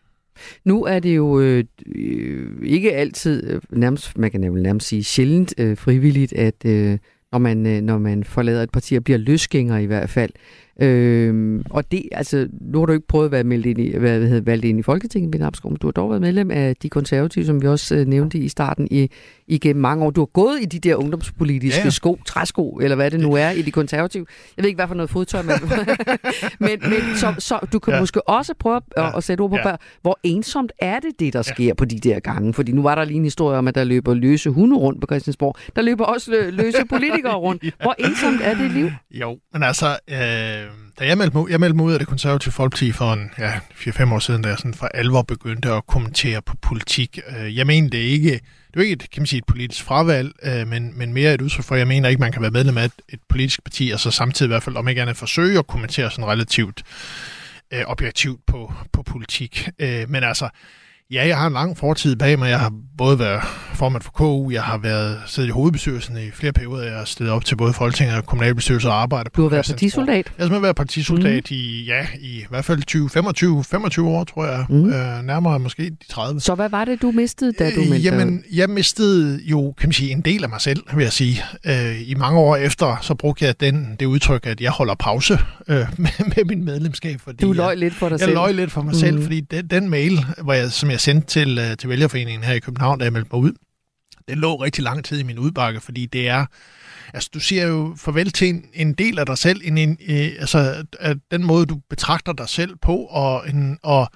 [0.65, 1.63] Nu er det jo øh,
[1.95, 6.97] øh ikke altid, øh, nærmest, man kan nærmest sige sjældent øh, frivilligt, at øh,
[7.31, 10.31] når, man, øh, når man forlader et parti og bliver løsgænger i hvert fald,
[10.79, 14.17] Øhm, og det, altså, nu har du ikke prøvet at være meldt ind i, hvad,
[14.17, 16.75] hvad hedder, valgt ind i Folketinget, Ben Absgaard, men du har dog været medlem af
[16.75, 19.09] de konservative, som vi også øh, nævnte i starten, i,
[19.51, 20.11] igennem mange år.
[20.11, 21.89] Du har gået i de der ungdomspolitiske ja.
[21.89, 24.25] sko, træsko, eller hvad det nu er, i de konservative.
[24.57, 25.59] Jeg ved ikke, hvad for noget fodtøj man...
[26.59, 27.99] men, men så, så du kan ja.
[27.99, 29.17] måske også prøve at, ja.
[29.17, 29.75] at sætte ord på, ja.
[30.01, 31.73] hvor ensomt er det, det der sker ja.
[31.73, 32.53] på de der gange?
[32.53, 35.07] Fordi nu var der lige en historie om, at der løber løse hunde rundt på
[35.07, 35.55] Christiansborg.
[35.75, 37.63] Der løber også løse politikere rundt.
[37.83, 38.89] Hvor ensomt er det liv?
[39.11, 39.97] Jo, men altså...
[40.09, 43.31] Øh da jeg meldte, mig, jeg meldte mig ud af det konservative folkeparti for en,
[43.37, 47.19] ja, 4-5 år siden, da jeg sådan for alvor begyndte at kommentere på politik.
[47.27, 48.31] Øh, jeg mener det ikke,
[48.73, 51.41] det er ikke et, kan man sige, et politisk fravalg, øh, men, men mere et
[51.41, 53.99] udtryk for, jeg mener ikke, man kan være medlem af et, et politisk parti, og
[53.99, 56.83] så samtidig i hvert fald, om ikke andet, forsøge at kommentere sådan relativt
[57.73, 59.69] øh, objektivt på, på politik.
[59.79, 60.49] Øh, men altså,
[61.11, 62.49] Ja, jeg har en lang fortid bag mig.
[62.49, 63.41] Jeg har både været
[63.81, 66.83] formand for KU, jeg har været siddet i hovedbestyrelsen i flere perioder.
[66.83, 69.65] Jeg har stillet op til både Folketinget og kommunalbestyrelse og arbejde på Du har været
[69.65, 70.31] partisoldat?
[70.37, 71.55] Jeg har været partisoldat mm.
[71.55, 74.65] i, ja, i, hvert fald 20, 25, 25 år, tror jeg.
[74.69, 74.89] Mm.
[74.89, 76.39] Øh, nærmere måske de 30.
[76.39, 79.87] Så hvad var det, du mistede, da du meldte øh, Jamen, jeg mistede jo, kan
[79.87, 81.43] man sige, en del af mig selv, vil jeg sige.
[81.65, 85.33] Øh, I mange år efter, så brugte jeg den, det udtryk, at jeg holder pause
[85.67, 87.21] øh, med, med min medlemskab.
[87.21, 88.29] Fordi du løj lidt for dig jeg, selv?
[88.29, 88.99] Jeg løj lidt for mig mm.
[88.99, 92.53] selv, fordi den, den mail, hvor jeg, som jeg sendte til, uh, til vælgerforeningen her
[92.53, 93.53] i København, da jeg meldte mig ud,
[94.27, 96.45] den lå rigtig lang tid i min udbakke, fordi det er,
[97.13, 100.29] altså du siger jo farvel til en, en del af dig selv, en, en, øh,
[100.39, 104.11] altså at den måde, du betragter dig selv på, og, en, og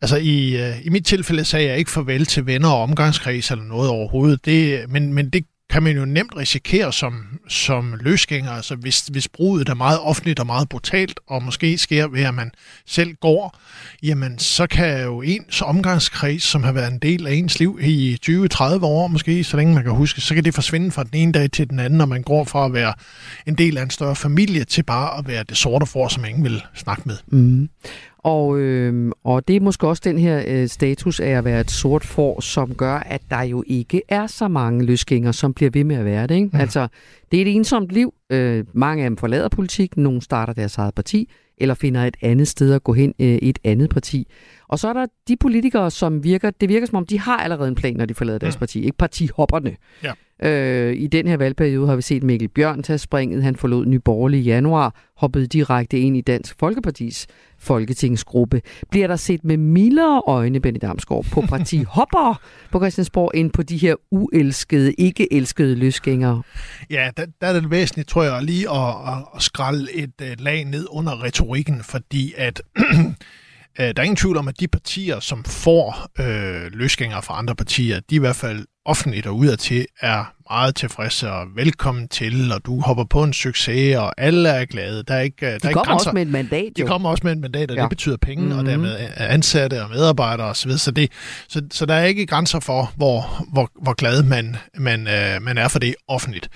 [0.00, 3.64] altså i, øh, i mit tilfælde sagde jeg ikke farvel til venner og omgangskreds eller
[3.64, 8.74] noget overhovedet, det, men, men det kan man jo nemt risikere som, som løsgænger, altså
[8.74, 12.50] hvis, hvis bruget er meget offentligt og meget brutalt, og måske sker ved, at man
[12.86, 13.58] selv går,
[14.02, 18.18] jamen så kan jo ens omgangskreds, som har været en del af ens liv i
[18.26, 21.32] 20-30 år måske, så længe man kan huske, så kan det forsvinde fra den ene
[21.32, 22.94] dag til den anden, når man går fra at være
[23.46, 26.44] en del af en større familie til bare at være det sorte for, som ingen
[26.44, 27.16] vil snakke med.
[27.26, 27.68] Mm.
[28.22, 31.70] Og, øh, og det er måske også den her øh, status af at være et
[31.70, 35.84] sort får, som gør, at der jo ikke er så mange løsgængere, som bliver ved
[35.84, 36.34] med at være det.
[36.34, 36.50] Ikke?
[36.52, 36.60] Mm.
[36.60, 36.88] Altså,
[37.30, 38.14] det er et ensomt liv.
[38.30, 42.48] Øh, mange af dem forlader politik, nogle starter deres eget parti, eller finder et andet
[42.48, 44.26] sted at gå hen øh, et andet parti.
[44.68, 47.68] Og så er der de politikere, som virker, det virker som om, de har allerede
[47.68, 48.58] en plan, når de forlader deres mm.
[48.58, 48.80] parti.
[48.80, 49.76] Ikke partihopperne.
[50.04, 50.12] Ja.
[50.42, 53.42] Øh, I den her valgperiode har vi set Mikkel Bjørn tage springet.
[53.42, 57.26] Han forlod Nye Borgerlige i januar, hoppede direkte ind i Dansk Folkepartis
[57.60, 58.62] folketingsgruppe.
[58.90, 62.40] Bliver der set med mildere øjne, Benny Damsgaard, på partihopper
[62.72, 66.42] på Christiansborg, end på de her uelskede, ikke elskede løsgængere?
[66.90, 68.94] Ja, der, der er det væsentligt, tror jeg, lige at,
[69.36, 72.62] at, skralde et, et lag ned under retorikken, fordi at
[73.80, 77.54] Øh, der er ingen tvivl om, at de partier, som får øh, løsgængere fra andre
[77.54, 82.64] partier, de i hvert fald offentligt og udadtil er meget tilfredse og velkommen til, og
[82.66, 85.02] du hopper på en succes, og alle er glade.
[85.02, 86.84] Der er ikke, de der er kommer ikke også med et mandat, jo.
[86.84, 87.82] De kommer også med et mandat, og Ja.
[87.82, 88.58] det betyder penge, mm-hmm.
[88.58, 88.70] og Mhm.
[88.70, 90.70] dermed ansatte og medarbejdere osv.
[90.70, 91.12] Så, det,
[91.48, 95.58] så, så der er ikke grænser for, hvor, hvor, hvor glad man, man, øh, man
[95.58, 96.48] er for det offentligt.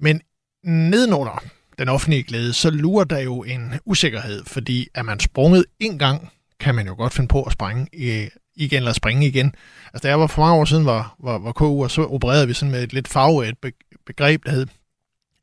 [0.00, 0.20] Men
[0.64, 1.42] nedenunder
[1.78, 6.28] den offentlige glæde, så lurer der jo en usikkerhed, fordi er man sprunget en gang,
[6.60, 9.54] kan man jo godt finde på at springe i, igen eller springe igen.
[9.92, 12.46] Altså, da jeg var for mange år siden var, var, var KU, og så opererede
[12.46, 13.54] vi sådan med et lidt farvet
[14.06, 14.66] begreb, der hed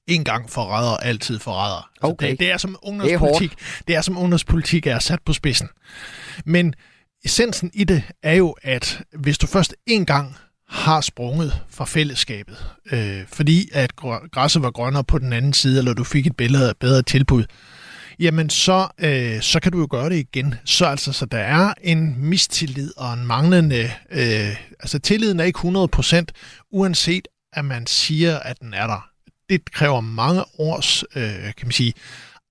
[0.08, 1.76] en gang forræder, altid forræder.
[1.96, 2.32] Altså, Okay.
[2.32, 3.50] det, det er som ungdomspolitik.
[3.52, 5.70] Det, det er som ungdomspolitik er sat på spidsen.
[6.46, 6.74] Men
[7.26, 10.36] essensen i det er jo, at hvis du først en gang
[10.70, 15.78] har sprunget fra fællesskabet, øh, fordi at gr- græsset var grønnere på den anden side,
[15.80, 17.44] eller du fik et bedre, bedre tilbud,
[18.20, 20.56] jamen så, øh, så kan du jo gøre det igen.
[20.66, 23.92] Så altså, så der er en mistillid og en manglende...
[24.12, 26.26] Øh, altså, tilliden er ikke 100%,
[26.72, 29.10] uanset at man siger, at den er der.
[29.50, 31.94] Det kræver mange års, øh, kan man sige,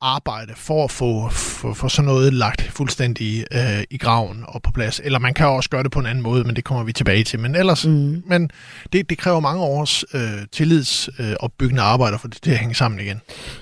[0.00, 4.72] arbejde for at få, få, få sådan noget lagt fuldstændig øh, i graven og på
[4.72, 5.00] plads.
[5.04, 7.24] Eller man kan også gøre det på en anden måde, men det kommer vi tilbage
[7.24, 7.40] til.
[7.40, 8.22] Men ellers, mm.
[8.26, 8.50] men
[8.92, 10.20] det, det kræver mange års øh,
[10.52, 13.20] tillidsopbyggende øh, opbyggende arbejde for det til at hænge sammen igen.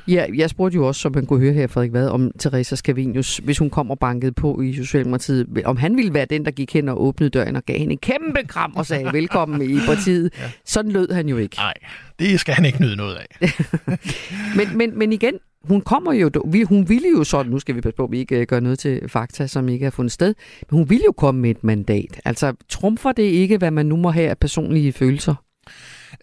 [0.09, 3.37] Ja, jeg spurgte jo også, som man kunne høre her, Frederik Vad, om Teresa Scavenius,
[3.37, 6.73] hvis hun kom og bankede på i Socialdemokratiet, om han ville være den, der gik
[6.73, 10.33] hen og åbnede døren og gav hende en kæmpe kram og sagde velkommen i partiet.
[10.39, 10.51] Ja.
[10.65, 11.57] Sådan lød han jo ikke.
[11.57, 11.75] Nej,
[12.19, 13.27] det skal han ikke nyde noget af.
[14.57, 15.35] Men, men, men igen,
[15.69, 18.19] hun kommer jo, vi- hun ville jo sådan, nu skal vi passe på, at vi
[18.19, 20.35] ikke øh, gør noget til fakta, som ikke har fundet sted,
[20.71, 22.21] men hun ville jo komme med et mandat.
[22.25, 25.35] Altså, trumfer det ikke, hvad man nu må have af personlige følelser?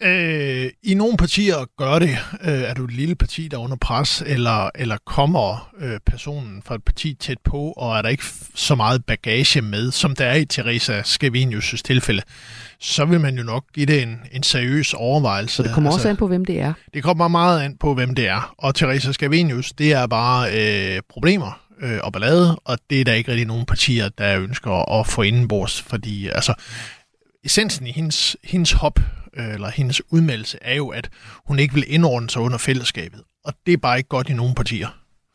[0.01, 2.17] Øh, I nogle partier gør det.
[2.43, 6.61] Øh, er du et lille parti, der er under pres, eller, eller kommer øh, personen
[6.65, 8.23] fra et parti tæt på, og er der ikke
[8.55, 12.21] så meget bagage med, som der er i Teresa Scavenius' tilfælde,
[12.79, 15.55] så vil man jo nok give det en, en seriøs overvejelse.
[15.55, 16.73] Så det kommer altså, også an på, hvem det er.
[16.93, 18.53] Det kommer meget an på, hvem det er.
[18.57, 23.13] Og Teresa Scavenius, det er bare øh, problemer øh, og ballade, og det er der
[23.13, 26.53] ikke rigtig nogen partier, der ønsker at få indenbords, fordi altså,
[27.43, 28.99] essensen i hendes, hendes hop,
[29.37, 31.09] øh, eller hendes udmeldelse, er jo, at
[31.45, 33.21] hun ikke vil indordne sig under fællesskabet.
[33.45, 34.87] Og det er bare ikke godt i nogen partier.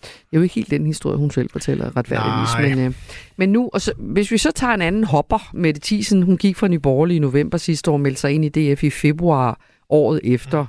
[0.02, 2.76] Det er jo ikke helt den historie, hun selv fortæller retfærdigvis.
[2.76, 2.94] Men, øh,
[3.36, 6.56] men nu, og så, hvis vi så tager en anden hopper, Mette Thiesen, hun gik
[6.56, 10.66] fra Nyborgerlige i november sidste år meldte sig ind i DF i februar året efter,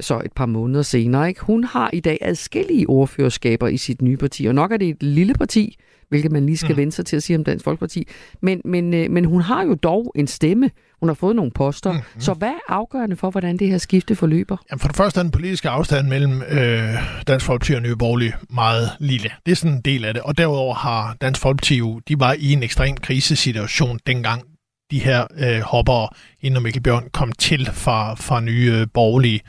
[0.00, 1.28] så et par måneder senere.
[1.28, 1.40] Ikke?
[1.40, 5.02] Hun har i dag adskillige ordførerskaber i sit nye parti, og nok er det et
[5.02, 5.78] lille parti,
[6.08, 6.76] hvilket man lige skal mm.
[6.76, 8.08] vende sig til at sige om Dansk Folkeparti.
[8.42, 10.70] Men, men, øh, men hun har jo dog en stemme.
[11.00, 11.92] Hun har fået nogle poster.
[11.92, 11.98] Mm.
[12.18, 14.56] Så hvad er afgørende for, hvordan det her skifte forløber?
[14.70, 16.94] Jamen for det første er den politiske afstand mellem øh,
[17.26, 19.30] Dansk Folkeparti og Nye Borgerlige meget lille.
[19.46, 20.22] Det er sådan en del af det.
[20.22, 24.42] Og derudover har Dansk Folkeparti jo, de var i en ekstrem krisesituation dengang
[24.90, 26.08] de her øh, hoppere,
[26.40, 29.40] inden Mikkel Bjørn kom til fra, fra nye øh, borgerlige.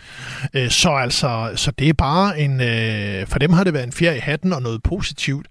[0.53, 3.91] Øh, så altså, så det er bare en, øh, for dem har det været en
[3.91, 5.47] fjer i hatten og noget positivt.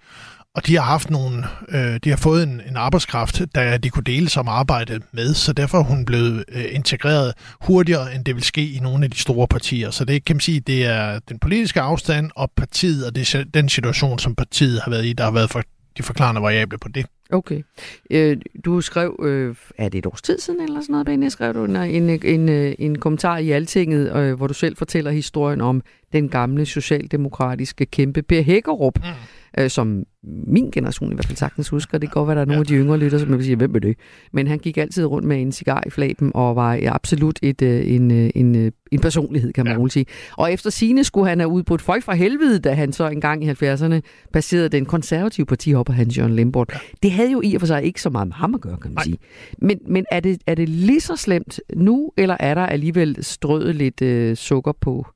[0.57, 4.05] Og de har haft nogle, øh, de har fået en, en arbejdskraft, der de kunne
[4.05, 8.45] dele som arbejde med, så derfor er hun blevet øh, integreret hurtigere, end det vil
[8.45, 9.91] ske i nogle af de store partier.
[9.91, 13.45] Så det kan man sige, det er den politiske afstand og partiet, og det er
[13.55, 15.63] den situation, som partiet har været i, der har været for
[15.99, 17.07] de forklarende variable på det.
[17.31, 17.63] Okay.
[18.11, 21.55] Øh, du skrev, øh, er det et års tid siden eller sådan noget, Benny, skrev
[21.55, 25.83] du en, en, en, en kommentar i Altinget, øh, hvor du selv fortæller historien om
[26.13, 29.63] den gamle socialdemokratiske kæmpe Per Hækkerup, mm.
[29.63, 30.05] øh, som
[30.47, 31.99] min generation i hvert fald sagtens husker.
[31.99, 33.75] Det kan godt være, der er nogle af de yngre lytter, som vil sige, hvem
[33.75, 33.97] er det?
[34.33, 37.95] Men han gik altid rundt med en cigar i flaben og var absolut et, øh,
[37.95, 39.79] en, øh, en, øh, en personlighed, kan man Ja.
[39.79, 40.07] roligt sige.
[40.37, 43.51] Og efter sine skulle han have udbrudt folk fra helvede, da han så engang i
[43.51, 44.01] 70'erne
[44.33, 46.73] passerede den konservative partihopper Hans Jørgen Lembort.
[47.03, 48.91] Det havde jo i og for sig ikke så meget med ham at gøre, kan
[48.91, 49.05] man Nej.
[49.05, 49.19] sige.
[49.59, 53.75] Men, men er, det, er det lige så slemt nu, eller er der alligevel strøget
[53.75, 55.07] lidt øh, sukker på?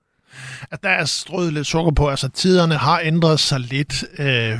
[0.70, 4.04] At der er strøget lidt sukker på, altså tiderne har ændret sig lidt.
[4.18, 4.58] Øh,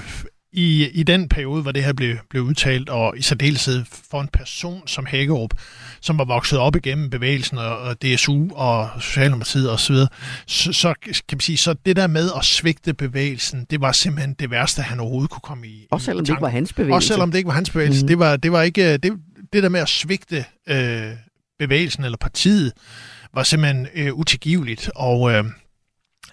[0.53, 4.29] i, i den periode, hvor det her blev, blev udtalt, og i særdeleshed for en
[4.29, 5.51] person som Hækkerup,
[6.01, 9.95] som var vokset op igennem bevægelsen og, og DSU og Socialdemokratiet osv.,
[10.47, 14.35] så, så, kan man sige, så det der med at svigte bevægelsen, det var simpelthen
[14.35, 15.87] det værste, han overhovedet kunne komme i.
[15.91, 16.97] Også selvom det ikke var hans bevægelse.
[16.97, 18.05] Også selvom det ikke var hans bevægelse.
[18.05, 18.09] Mm.
[18.09, 19.13] Det, var, det var ikke, det,
[19.53, 21.13] det der med at svigte øh,
[21.59, 22.73] bevægelsen eller partiet,
[23.35, 25.45] var simpelthen øh, utilgiveligt, og øh,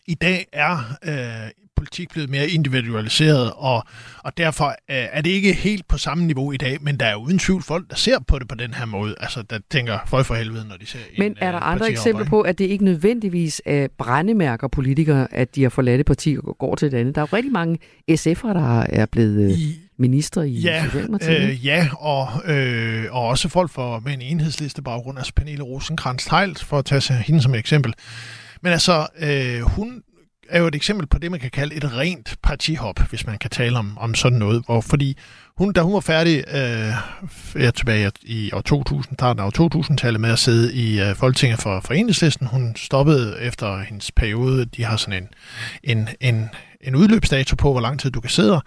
[0.07, 3.83] i dag er øh, politik blevet mere individualiseret, og,
[4.23, 7.15] og derfor øh, er det ikke helt på samme niveau i dag, men der er
[7.15, 10.25] uden tvivl folk, der ser på det på den her måde, altså der tænker folk
[10.25, 12.65] for helvede, når de ser Men en, er der øh, andre eksempler på, at det
[12.65, 17.15] ikke nødvendigvis er brændemærker politikere, at de har forladt parti og går til det andet?
[17.15, 17.77] Der er jo rigtig mange
[18.11, 19.51] SF'ere, der er blevet...
[19.51, 21.49] Øh, I, ministre i ja, Socialdemokratiet?
[21.49, 26.25] Øh, ja, og, øh, og også folk for, med en enhedsliste baggrund, altså Pernille rosenkrantz
[26.25, 27.93] teil for at tage hende som et eksempel.
[28.61, 30.03] Men altså, øh, hun
[30.49, 33.49] er jo et eksempel på det, man kan kalde et rent partihop, hvis man kan
[33.49, 34.63] tale om, om sådan noget.
[34.65, 35.17] Hvor, fordi
[35.57, 36.93] hun, da hun var færdig øh,
[37.63, 41.59] ja, tilbage i år 2000, starten af år 2000-tallet med at sidde i øh, Folketinget
[41.59, 45.29] for, for Enhedslisten, hun stoppede efter hendes periode, de har sådan en,
[45.83, 46.49] en, en,
[46.81, 48.61] en udløbsdato på, hvor lang tid du kan sidde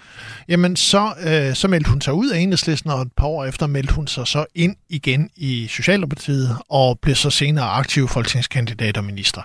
[0.48, 3.66] jamen så, øh, så meldte hun sig ud af Enhedslisten, og et par år efter
[3.66, 9.04] meldte hun sig så ind igen i Socialdemokratiet, og blev så senere aktiv folketingskandidat og
[9.04, 9.42] minister.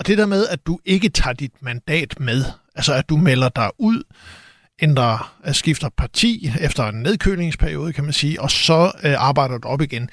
[0.00, 3.48] Og det der med, at du ikke tager dit mandat med, altså at du melder
[3.48, 4.02] dig ud,
[4.82, 9.68] ændrer, øh, skifter parti efter en nedkølingsperiode, kan man sige, og så øh, arbejder du
[9.68, 10.10] op igen,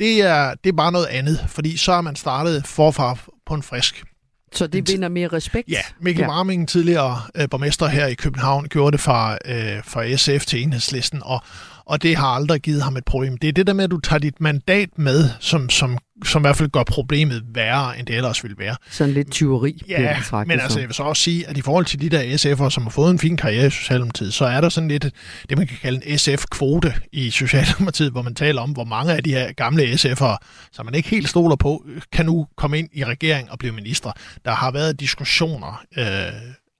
[0.00, 3.62] det er, det er bare noget andet, fordi så er man startet forfra på en
[3.62, 4.04] frisk.
[4.52, 5.68] Så det vinder mere respekt?
[5.68, 6.28] Ja, Mikkel ja.
[6.28, 11.22] Warming, tidligere øh, borgmester her i København, gjorde det fra, øh, fra SF til enhedslisten,
[11.24, 11.42] og,
[11.88, 13.36] og det har aldrig givet ham et problem.
[13.36, 16.44] Det er det der med, at du tager dit mandat med, som, som, som i
[16.44, 18.76] hvert fald gør problemet værre, end det ellers ville være.
[18.90, 19.82] Sådan lidt tyveri.
[19.88, 22.70] Ja, men altså, jeg vil så også sige, at i forhold til de der SF'ere,
[22.70, 25.10] som har fået en fin karriere i Socialdemokratiet, så er der sådan lidt
[25.48, 29.24] det, man kan kalde en SF-kvote i Socialdemokratiet, hvor man taler om, hvor mange af
[29.24, 30.36] de her gamle SF'ere,
[30.72, 34.12] som man ikke helt stoler på, kan nu komme ind i regering og blive minister.
[34.44, 36.04] Der har været diskussioner øh,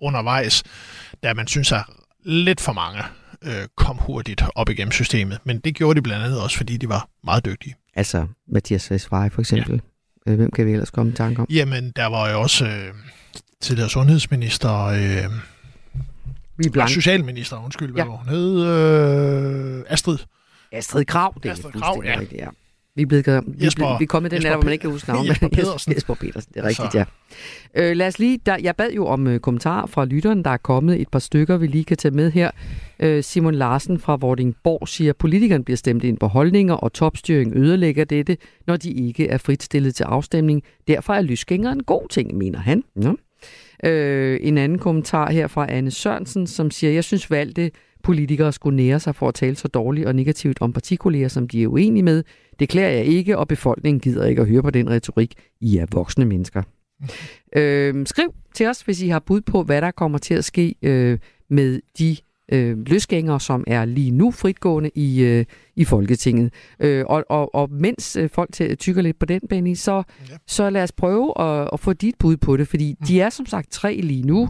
[0.01, 0.62] undervejs,
[1.23, 1.83] der man synes er
[2.25, 3.03] lidt for mange
[3.44, 5.38] øh, kom hurtigt op igennem systemet.
[5.44, 7.74] Men det gjorde de blandt andet også, fordi de var meget dygtige.
[7.94, 9.81] Altså Mathias Vesvej for eksempel.
[10.27, 10.33] Ja.
[10.33, 11.46] Øh, hvem kan vi ellers komme i tanke om?
[11.51, 12.94] Jamen, der var jo også øh,
[13.61, 14.85] tidligere sundhedsminister...
[14.85, 15.24] Øh,
[16.77, 18.11] og socialminister, undskyld, hvad ja.
[18.11, 18.66] hun hed?
[18.66, 20.18] Øh, Astrid.
[20.72, 22.20] Astrid Krav, det Astrid Krav, ja.
[22.20, 22.48] Rigtigt, ja.
[22.99, 25.09] Vi er, blevet, vi, Jesper, vi er kommet den der, hvor man ikke kan huske
[25.09, 25.29] navnet.
[25.29, 25.95] Jesper Pedersen.
[25.95, 26.99] Jesper Petersen, det er rigtigt, Så.
[26.99, 27.05] ja.
[27.75, 30.57] Øh, lad os lige, der, jeg bad jo om øh, kommentarer fra lytteren, der er
[30.57, 32.51] kommet et par stykker, vi lige kan tage med her.
[33.01, 37.57] Øh, Simon Larsen fra Vordingborg siger, at politikerne bliver stemt ind på holdninger, og topstyring
[37.57, 40.63] ødelægger dette, når de ikke er fritstillet til afstemning.
[40.89, 42.85] Derfor er lysgænger en god ting, mener han.
[43.03, 43.13] Ja.
[43.85, 47.71] Øh, en anden kommentar her fra Anne Sørensen, som siger, jeg synes valgte
[48.03, 51.63] politikere skulle nære sig for at tale så dårligt og negativt om partikolleger, som de
[51.63, 52.25] er uenige med.
[52.59, 55.35] Det klæder jeg ikke, og befolkningen gider ikke at høre på den retorik.
[55.61, 56.62] I er voksne mennesker.
[57.57, 60.75] Øh, skriv til os, hvis I har bud på, hvad der kommer til at ske
[60.83, 61.18] øh,
[61.51, 62.16] med de
[62.53, 65.44] øh, løsgængere, som er lige nu fritgående i, øh,
[65.77, 66.53] i Folketinget.
[66.81, 70.37] Øh, og, og, og mens øh, folk tykker lidt på den, Benny, så, ja.
[70.47, 73.07] så lad os prøve at, at få dit bud på det, fordi mm.
[73.07, 74.49] de er som sagt tre lige nu.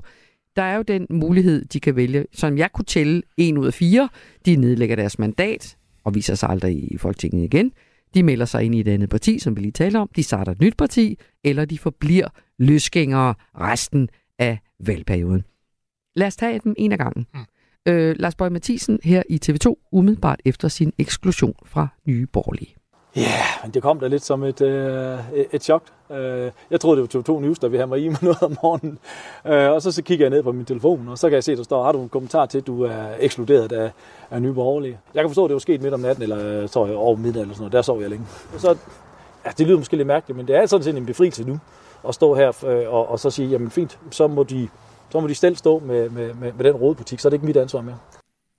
[0.57, 3.75] Der er jo den mulighed, de kan vælge, som jeg kunne tælle en ud af
[3.75, 4.09] fire.
[4.47, 7.73] De nedlægger deres mandat og viser sig aldrig i Folketinget igen.
[8.15, 10.11] De melder sig ind i et andet parti, som vi lige talte om.
[10.17, 15.45] De starter et nyt parti, eller de forbliver løsgængere resten af valgperioden.
[16.17, 17.27] Lad os tage dem en af gangen.
[17.35, 17.41] Mm.
[17.89, 22.75] Øh, Lars Bøge Mathisen her i TV2, umiddelbart efter sin eksklusion fra Nye Borgerlige.
[23.17, 25.19] Ja, yeah, men det kom da lidt som et, øh,
[25.53, 25.83] et chok.
[26.11, 28.57] Øh, jeg troede, det var to News, der ville have mig i med noget om
[28.63, 28.99] morgenen.
[29.47, 31.57] Øh, og så, så kigger jeg ned på min telefon, og så kan jeg se,
[31.57, 33.91] der står, har du en kommentar til, at du er ekskluderet af,
[34.31, 34.99] af nye borgerlige?
[35.15, 37.17] Jeg kan forstå, at det var sket midt om natten, eller øh, så jeg over
[37.17, 37.73] middag eller sådan noget.
[37.73, 38.27] Der sov jeg længe.
[38.55, 38.77] Og så,
[39.45, 41.59] ja, det lyder måske lidt mærkeligt, men det er sådan set en befrielse nu
[42.09, 44.69] at stå her øh, og, og så sige, jamen fint, så må de,
[45.11, 47.47] så må de selv stå med, med, med, med den rådbutik, så er det ikke
[47.47, 47.99] mit ansvar mere.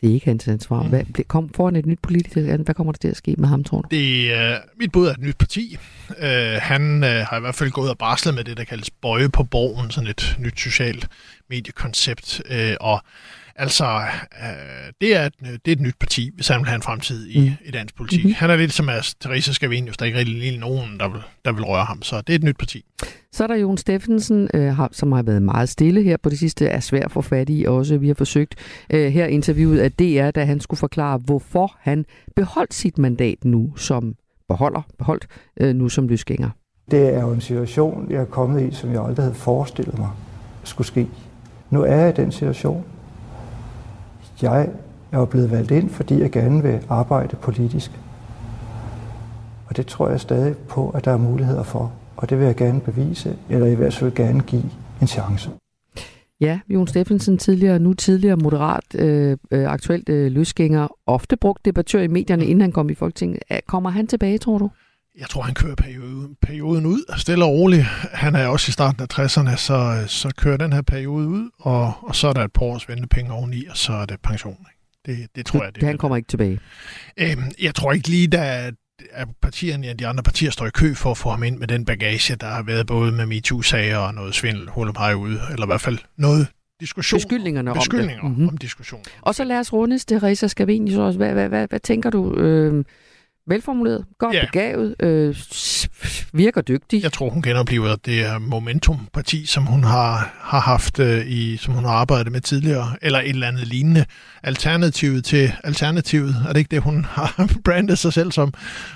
[0.02, 0.84] Det er ikke hans ansvar.
[0.84, 3.82] Hvad, kom foran et nyt politisk hvad kommer der til at ske med ham, tror
[3.82, 3.88] du?
[3.92, 5.78] Det uh, mit bud er et nyt parti.
[6.10, 6.16] Uh,
[6.62, 9.44] han uh, har i hvert fald gået og barslet med det, der kaldes bøje på
[9.44, 11.08] borgen, sådan et nyt socialt
[11.50, 12.42] mediekoncept.
[12.52, 13.02] Uh, og
[13.60, 13.86] Altså,
[14.44, 17.28] øh, det, er et, det er et nyt parti, hvis han vil have en fremtid
[17.28, 17.56] i, mm.
[17.66, 18.24] i dansk politik.
[18.24, 18.36] Mm-hmm.
[18.38, 21.52] Han er lidt som at Theresa Scavenius, der er ikke rigtig nogen, der vil, der
[21.52, 22.02] vil røre ham.
[22.02, 22.86] Så det er et nyt parti.
[23.32, 26.66] Så er der Jon Steffensen, øh, som har været meget stille her på det sidste,
[26.66, 27.98] er svær at få fat i også.
[27.98, 28.56] Vi har forsøgt
[28.90, 33.74] øh, her interviewet af DR, da han skulle forklare, hvorfor han beholdt sit mandat nu
[33.76, 34.16] som
[34.48, 35.28] beholder, beholdt
[35.60, 36.50] øh, nu som løsgænger.
[36.92, 40.10] Det er jo en situation, jeg er kommet i, som jeg aldrig havde forestillet mig
[40.64, 41.08] skulle ske.
[41.70, 42.86] Nu er jeg i den situation,
[44.42, 44.70] jeg
[45.12, 47.92] er jo blevet valgt ind, fordi jeg gerne vil arbejde politisk.
[49.68, 51.92] Og det tror jeg stadig på, at der er muligheder for.
[52.18, 54.64] Og det vil jeg gerne bevise, eller i hvert fald gerne give
[55.02, 55.50] en chance.
[56.42, 62.02] Ja, Jon Steffensen, tidligere, nu tidligere moderat, øh, øh, aktuelt øh, løsgænger, ofte brugt debattør
[62.02, 63.40] i medierne, inden han kom i Folketinget.
[63.68, 64.70] Kommer han tilbage, tror du?
[65.20, 67.84] Jeg tror, han kører perioden, perioden ud, stille og roligt.
[68.14, 71.94] Han er også i starten af 60'erne, så, så kører den her periode ud, og,
[72.02, 74.58] og så er der et par års ventepenge oveni, og så er det pension.
[75.06, 76.60] Det, det tror jeg, det, det Han kommer ikke tilbage?
[77.18, 78.72] Øhm, jeg tror ikke lige, der
[79.12, 81.68] at partierne, ja, de andre partier står i kø for at få ham ind med
[81.68, 85.68] den bagage, der har været både med MeToo-sager og noget svindel, hul ude, eller i
[85.68, 86.48] hvert fald noget
[86.80, 87.18] diskussion.
[87.18, 88.38] Beskyldningerne Beskyldninger om, det.
[88.38, 88.48] Mm-hmm.
[88.48, 89.02] om diskussion.
[89.22, 92.36] Og så lad os rundes, Teresa Scavenius Hvad, hvad, hvad, hvad tænker du?
[92.36, 92.86] Øh,
[93.50, 94.46] velformuleret, godt ja.
[94.46, 95.36] begavet, øh,
[96.34, 97.04] virker dygtig.
[97.04, 101.84] Jeg tror, hun genoplever det Momentum-parti, som hun har, har haft øh, i, som hun
[101.84, 104.06] har arbejdet med tidligere, eller et eller andet lignende.
[104.44, 108.54] Alternativet til alternativet, er det ikke det, hun har brandet sig selv som?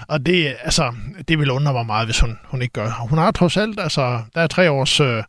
[0.07, 0.93] Og det, altså,
[1.27, 3.05] det vil undre mig meget, hvis hun, hun ikke gør.
[3.09, 4.99] Hun har trods alt, altså, der er tre års...
[4.99, 5.23] Øh,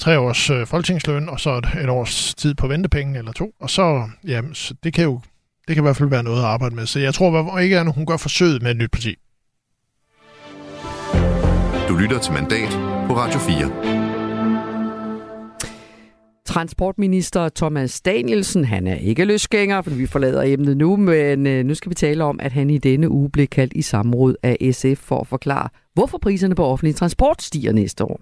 [0.00, 3.50] tre års øh, folketingsløn, og så et, et års tid på ventepenge eller to.
[3.60, 5.20] Og så, jamen, så det kan jo
[5.68, 6.86] det kan i hvert fald være noget at arbejde med.
[6.86, 9.14] Så jeg tror ikke, at hun gør forsøget med et nyt parti.
[11.88, 12.72] Du lytter til Mandat
[13.06, 14.05] på Radio 4.
[16.46, 21.74] Transportminister Thomas Danielsen, han er ikke løsgænger, for vi forlader emnet nu, men øh, nu
[21.74, 24.98] skal vi tale om, at han i denne uge blev kaldt i samråd af SF
[24.98, 28.20] for at forklare, hvorfor priserne på offentlig transport stiger næste år.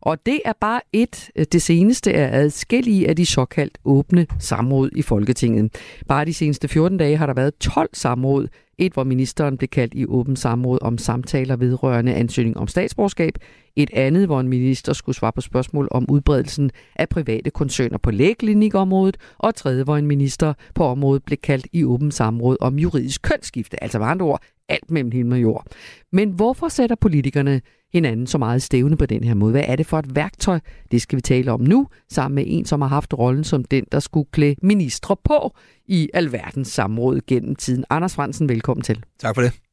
[0.00, 4.90] Og det er bare et, øh, det seneste er adskillige af de såkaldt åbne samråd
[4.96, 5.72] i Folketinget.
[6.08, 8.48] Bare de seneste 14 dage har der været 12 samråd
[8.78, 13.34] et, hvor ministeren blev kaldt i åben samråd om samtaler vedrørende ansøgning om statsborgerskab.
[13.76, 18.10] Et andet, hvor en minister skulle svare på spørgsmål om udbredelsen af private koncerner på
[18.10, 19.16] lægeklinikområdet.
[19.38, 23.22] Og et tredje, hvor en minister på området blev kaldt i åben samråd om juridisk
[23.22, 23.82] kønsskifte.
[23.82, 25.66] Altså med andre ord, alt mellem himmel og jord.
[26.12, 27.60] Men hvorfor sætter politikerne
[27.92, 29.50] hinanden så meget stævne på den her måde?
[29.50, 30.60] Hvad er det for et værktøj?
[30.90, 33.84] Det skal vi tale om nu, sammen med en, som har haft rollen som den,
[33.92, 35.56] der skulle klæde ministre på
[35.86, 37.84] i alverdens samråd gennem tiden.
[37.90, 39.04] Anders Fransen, velkommen til.
[39.18, 39.63] Tak for det.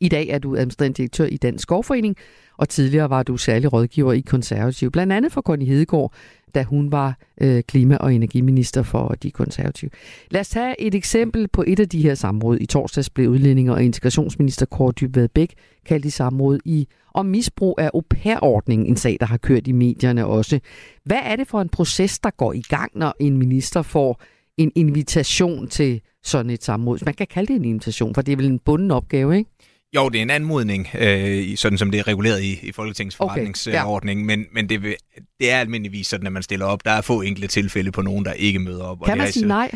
[0.00, 2.16] I dag er du administrerende direktør i Dansk Skovforening,
[2.56, 6.12] og tidligere var du særlig rådgiver i Konservative, blandt andet for Connie Hedegaard,
[6.54, 9.90] da hun var øh, klima- og energiminister for de konservative.
[10.30, 12.58] Lad os tage et eksempel på et af de her samråd.
[12.60, 15.54] I torsdags blev udlændinge- og integrationsminister Kåre Dybvad Bæk
[15.86, 19.72] kaldt i samråd i om misbrug af au pair-ordningen, en sag, der har kørt i
[19.72, 20.60] medierne også.
[21.04, 24.22] Hvad er det for en proces, der går i gang, når en minister får
[24.56, 26.98] en invitation til sådan et samråd?
[27.04, 29.50] Man kan kalde det en invitation, for det er vel en bunden opgave, ikke?
[29.96, 34.20] Jo, det er en anmodning, øh, sådan som det er reguleret i, i Folketingets forretningsordning,
[34.20, 34.36] okay, ja.
[34.36, 34.96] men, men det,
[35.40, 36.84] det er almindeligvis sådan, at man stiller op.
[36.84, 38.98] Der er få enkelte tilfælde på nogen, der ikke møder op.
[39.04, 39.70] Kan og man det sige nej?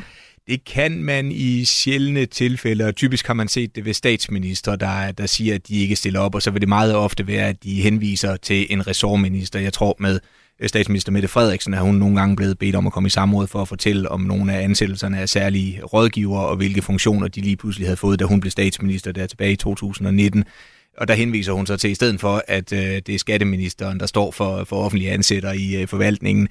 [0.46, 5.12] Det kan man i sjældne tilfælde, og typisk har man set det ved statsminister, der,
[5.12, 7.64] der siger, at de ikke stiller op, og så vil det meget ofte være, at
[7.64, 9.60] de henviser til en ressortminister.
[9.60, 10.20] Jeg tror med
[10.62, 13.46] Øh, statsminister Mette Frederiksen er hun nogle gange blevet bedt om at komme i samråd
[13.46, 17.56] for at fortælle om nogle af ansættelserne af særlige rådgivere og hvilke funktioner de lige
[17.56, 20.44] pludselig havde fået, da hun blev statsminister der tilbage i 2019.
[20.98, 24.06] Og der henviser hun så til, i stedet for, at øh, det er skatteministeren, der
[24.06, 26.48] står for, for offentlige ansætter i øh, forvaltningen,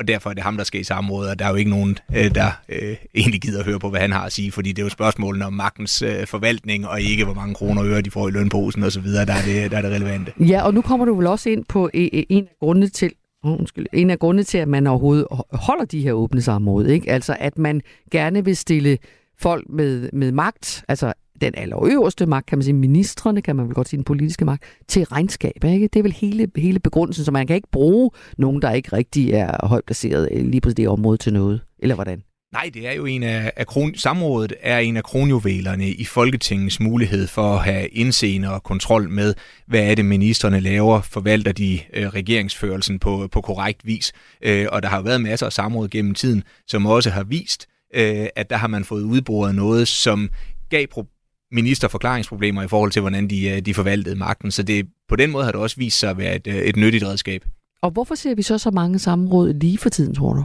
[0.00, 1.98] og derfor er det ham, der skal i samråd, og der er jo ikke nogen,
[2.16, 4.82] øh, der øh, egentlig gider at høre på, hvad han har at sige, fordi det
[4.82, 8.10] er jo spørgsmålene om magtens øh, forvaltning, og ikke hvor mange kroner og øre de
[8.10, 10.32] får i lønposen osv., der, er det, der er det relevante.
[10.40, 13.12] Ja, og nu kommer du vel også ind på øh, øh, en af grundene til,
[13.44, 13.86] undskyld.
[13.92, 17.10] En af grundene til, at man overhovedet holder de her åbne samråd, ikke?
[17.10, 17.80] altså at man
[18.10, 18.98] gerne vil stille
[19.38, 23.74] folk med, med magt, altså den allerøverste magt, kan man sige, ministerne, kan man vel
[23.74, 25.64] godt sige, den politiske magt, til regnskab.
[25.64, 25.88] Ikke?
[25.88, 29.30] Det er vel hele, hele begrundelsen, så man kan ikke bruge nogen, der ikke rigtig
[29.30, 32.22] er højt placeret eh, lige på det område til noget, eller hvordan?
[32.52, 36.80] Nej, det er jo en af, af kron, samrådet er en af kronjuvelerne i Folketingets
[36.80, 39.34] mulighed for at have indseende og kontrol med,
[39.66, 44.12] hvad er det ministerne laver, forvalter de øh, regeringsførelsen på, på korrekt vis.
[44.42, 47.66] Øh, og der har jo været masser af samråd gennem tiden, som også har vist,
[47.94, 50.30] øh, at der har man fået udboret noget, som
[50.70, 54.50] gav pro- minister forklaringsproblemer i forhold til, hvordan de, øh, de forvaltede magten.
[54.50, 56.76] Så det, på den måde har det også vist sig at være et, øh, et
[56.76, 57.44] nyttigt redskab.
[57.82, 60.44] Og hvorfor ser vi så så mange samråd lige for tiden, tror du?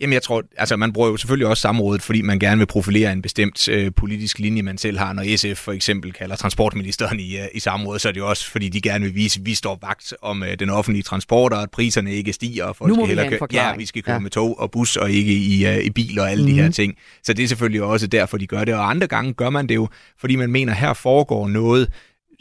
[0.00, 3.12] Jamen jeg tror, altså man bruger jo selvfølgelig også samrådet, fordi man gerne vil profilere
[3.12, 5.12] en bestemt øh, politisk linje, man selv har.
[5.12, 8.50] Når SF for eksempel kalder transportministeren i, øh, i samrådet, så er det jo også,
[8.50, 11.62] fordi de gerne vil vise, at vi står vagt om øh, den offentlige transport, og
[11.62, 12.64] at priserne ikke stiger.
[12.64, 14.20] Og folk nu må skal hellere køre, Ja, vi skal køre ja.
[14.20, 16.50] med tog og bus, og ikke i, øh, i bil og alle mm.
[16.50, 16.72] de her mhm.
[16.72, 16.94] ting.
[17.22, 18.74] Så det er selvfølgelig også derfor, de gør det.
[18.74, 19.88] Og andre gange gør man det jo,
[20.18, 21.88] fordi man mener, her foregår noget,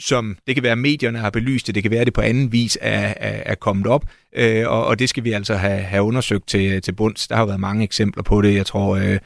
[0.04, 2.22] som det kan være, at medierne har belyst det, det kan være, at det på
[2.22, 5.80] anden vis er, er, er kommet op, øh, og, og det skal vi altså have,
[5.80, 7.28] have undersøgt til, til bunds.
[7.28, 8.56] Der har været mange eksempler på det.
[8.56, 9.20] Jeg tror, øh,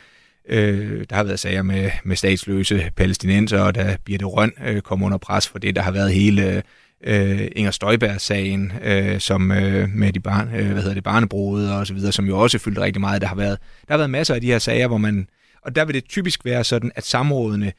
[0.50, 5.04] øh, der har været sager med, med statsløse palæstinenser, og da Birte Røn øh, kom
[5.04, 5.76] under pres for det.
[5.76, 6.64] Der har været hele
[7.04, 11.88] øh, Inger Støjberg-sagen, øh, som øh, med de barn, øh, hvad hedder det, barnebruget og
[11.88, 13.22] så videre, som jo også fyldte rigtig meget.
[13.22, 13.58] Der har været,
[13.88, 15.28] der har været masser af de her sager, hvor man,
[15.62, 17.72] og der vil det typisk være sådan, at samrådene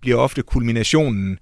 [0.00, 1.38] bliver ofte kulminationen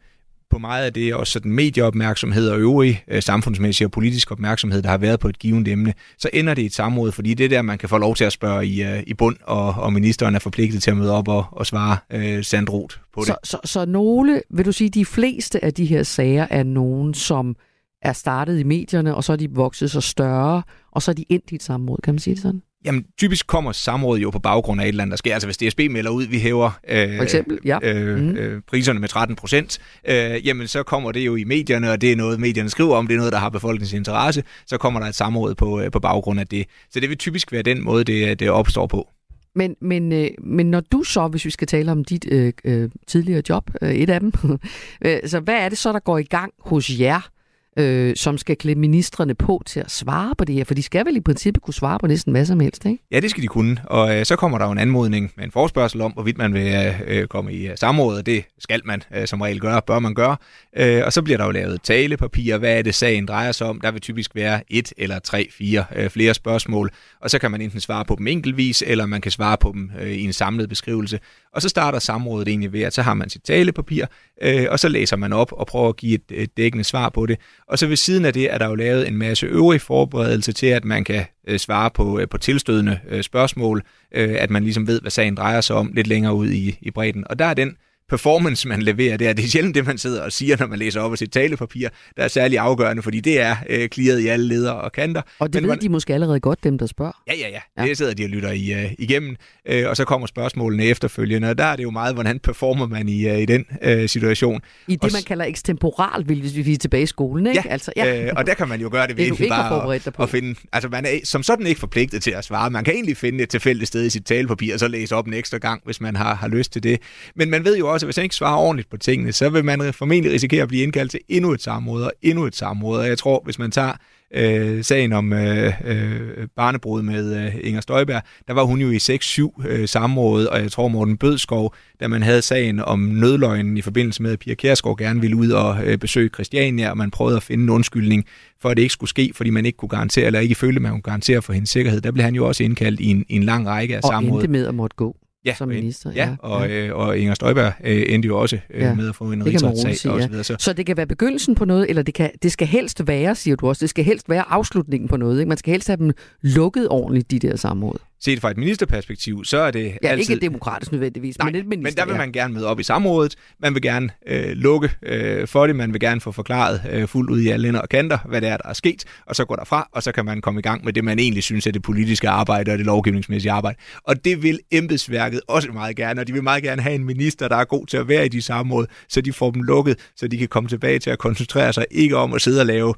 [0.51, 4.89] på meget af det, også sådan medieopmærksomhed og øvrig øh, samfundsmæssig og politisk opmærksomhed, der
[4.89, 7.49] har været på et givet emne, så ender det i et samråd, fordi det er
[7.49, 10.35] der, man kan få lov til at spørge i, øh, i bund, og, og ministeren
[10.35, 13.27] er forpligtet til at møde op og, og svare øh, sandrot på det.
[13.27, 17.15] Så, så, så nogle, vil du sige, de fleste af de her sager er nogen,
[17.15, 17.57] som
[18.03, 21.25] er startet i medierne, og så er de vokset så større, og så er de
[21.29, 22.63] endt i et samråd, kan man sige det sådan?
[22.85, 25.35] Jamen, typisk kommer samrådet jo på baggrund af et eller andet, der sker.
[25.35, 27.79] Altså, hvis DSB melder ud, vi hæver øh, For eksempel, ja.
[27.83, 29.79] øh, øh, priserne med 13 procent,
[30.09, 33.07] øh, jamen, så kommer det jo i medierne, og det er noget, medierne skriver om,
[33.07, 36.01] det er noget, der har befolkningens interesse, så kommer der et samråd på, øh, på
[36.01, 36.67] baggrund af det.
[36.91, 39.09] Så det vil typisk være den måde, det, det opstår på.
[39.55, 42.91] Men, men, øh, men når du så, hvis vi skal tale om dit øh, øh,
[43.07, 44.33] tidligere job, øh, et af dem,
[45.07, 47.29] øh, så hvad er det så, der går i gang hos jer,
[47.77, 50.65] øh, som skal klæde ministerne på til at svare på det her?
[50.65, 52.99] For de skal vel i princippet kunne svare på næsten hvad som helst, ikke?
[53.13, 53.81] Ja, det skal de kunne.
[53.85, 56.67] Og øh, så kommer der jo en anmodning med en forspørgsel om, hvorvidt man vil
[56.67, 59.99] øh, øh, komme i øh, samråd, og det skal man øh, som regel gøre, bør
[59.99, 60.37] man gøre.
[60.77, 62.59] Øh, og så bliver der jo lavet talepapir.
[62.59, 63.81] Hvad er det, sagen drejer sig om?
[63.81, 67.61] Der vil typisk være et eller tre, fire øh, flere spørgsmål, og så kan man
[67.61, 70.69] enten svare på dem enkeltvis, eller man kan svare på dem øh, i en samlet
[70.69, 71.19] beskrivelse.
[71.55, 74.05] Og så starter samrådet egentlig ved, at så har man sit talepapir,
[74.43, 77.27] øh, og så læser man op og prøver at give et, et dækkende svar på
[77.27, 77.39] det.
[77.69, 80.67] Og så ved siden af det er der jo lavet en masse øvrig forberedelse til,
[80.67, 83.83] at man kan øh, svare på, øh, på tilstødende øh, spørgsmål,
[84.15, 86.91] øh, at man ligesom ved, hvad sagen drejer sig om lidt længere ud i, i
[86.91, 87.25] bredden.
[87.31, 87.77] Og der er den
[88.09, 89.33] performance, man leverer der.
[89.33, 91.89] Det er sjældent det, man sidder og siger, når man læser op af sit talepapir,
[92.17, 95.23] der er særlig afgørende, fordi det er øh, clearet i alle ledere og kanter.
[95.39, 97.23] Og det Men ved man- de måske allerede godt, dem der spørger.
[97.29, 97.49] Ja, ja,
[97.79, 97.87] ja.
[97.89, 99.37] Det sidder de og lytter i, øh, igennem,
[99.69, 103.09] øh, og så kommer spørgsmålene efterfølgende, og der er det jo meget, hvordan performer man
[103.09, 104.61] i, øh, i den øh, situation.
[104.89, 107.63] I det, Og man kalder ekstemporal, vil- hvis vi er tilbage i skolen, ikke?
[107.67, 110.31] Ja, altså, Øh, og der kan man jo gøre det ved Det, bare at, at
[110.31, 110.55] finde...
[110.73, 112.71] Altså, man er som sådan ikke forpligtet til at svare.
[112.71, 115.35] Man kan egentlig finde et tilfældigt sted i sit talepapir, og så læse op en
[115.35, 117.01] ekstra gang, hvis man har, har lyst til det.
[117.37, 119.65] Men man ved jo også, at hvis man ikke svarer ordentligt på tingene, så vil
[119.65, 122.99] man formentlig risikere at blive indkaldt til endnu et samråd og endnu et samråd.
[122.99, 123.93] Og jeg tror, hvis man tager
[124.35, 128.97] øh, sagen om øh, øh, barnebrud med øh, Inger Støjberg, der var hun jo i
[128.97, 133.83] 6-7 øh, samråd, og jeg tror Morten Bødskov, da man havde sagen om nødløgnen i
[133.83, 137.37] forbindelse med, at Pia Kjærsgaard gerne ville ud og øh, besøge Christiania, og man prøvede
[137.37, 138.25] at finde en undskyldning
[138.63, 140.93] for, at det ikke skulle ske, fordi man ikke kunne garantere, eller ikke følte, man
[140.93, 142.01] kunne garantere for hendes sikkerhed.
[142.01, 144.33] Der blev han jo også indkaldt i en, i en lang række af og samråd.
[144.33, 146.13] endte med at måtte gå Ja, som minister.
[146.15, 149.25] Ja, og, øh, og Inger Støjberg øh, endte jo også øh, Ja, med at få
[149.25, 150.25] en rigsretssag sige, og ja.
[150.25, 150.45] så videre.
[150.45, 153.35] Så Så det kan være begyndelsen på noget, eller det, kan, det skal helst være,
[153.35, 155.41] siger du også, det skal helst være afslutningen på noget.
[155.41, 155.49] Ikke?
[155.49, 157.99] Man skal helst have dem lukket ordentligt, de der samråd.
[158.25, 160.31] Set fra et ministerperspektiv, så er det Ja, altid...
[160.35, 161.91] ikke demokratisk nødvendigvis, Nej, men et minister.
[161.91, 163.35] men der vil man gerne møde op i samrådet.
[163.61, 165.77] Man vil gerne øh, lukke øh, for det.
[165.77, 168.49] Man vil gerne få forklaret øh, fuldt ud i alle ender og kanter, hvad det
[168.49, 169.05] er, der er sket.
[169.27, 171.43] Og så går derfra, og så kan man komme i gang med det, man egentlig
[171.43, 173.79] synes er det politiske arbejde og det lovgivningsmæssige arbejde.
[174.05, 177.49] Og det vil embedsværket også meget gerne, og de vil meget gerne have en minister,
[177.49, 180.29] der er god til at være i de samråd, så de får dem lukket, så
[180.29, 182.95] de kan komme tilbage til at koncentrere sig ikke om at sidde og lave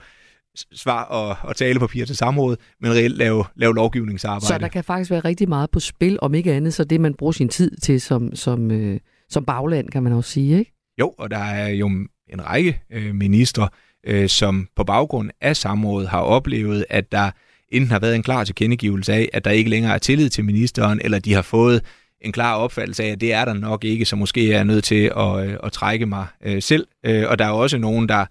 [0.72, 4.46] svar og, og talepapir til samrådet, men reelt lave, lave lovgivningsarbejde.
[4.46, 7.14] Så der kan faktisk være rigtig meget på spil, om ikke andet, så det man
[7.14, 10.72] bruger sin tid til som, som, øh, som bagland, kan man også sige, ikke?
[11.00, 13.68] Jo, og der er jo en række øh, ministre,
[14.06, 17.30] øh, som på baggrund af samrådet har oplevet, at der
[17.68, 21.00] enten har været en klar tilkendegivelse af, at der ikke længere er tillid til ministeren,
[21.04, 21.82] eller de har fået
[22.20, 24.84] en klar opfattelse af, at det er der nok ikke, så måske er jeg nødt
[24.84, 26.86] til at, øh, at trække mig øh, selv.
[27.06, 28.26] Øh, og der er også nogen, der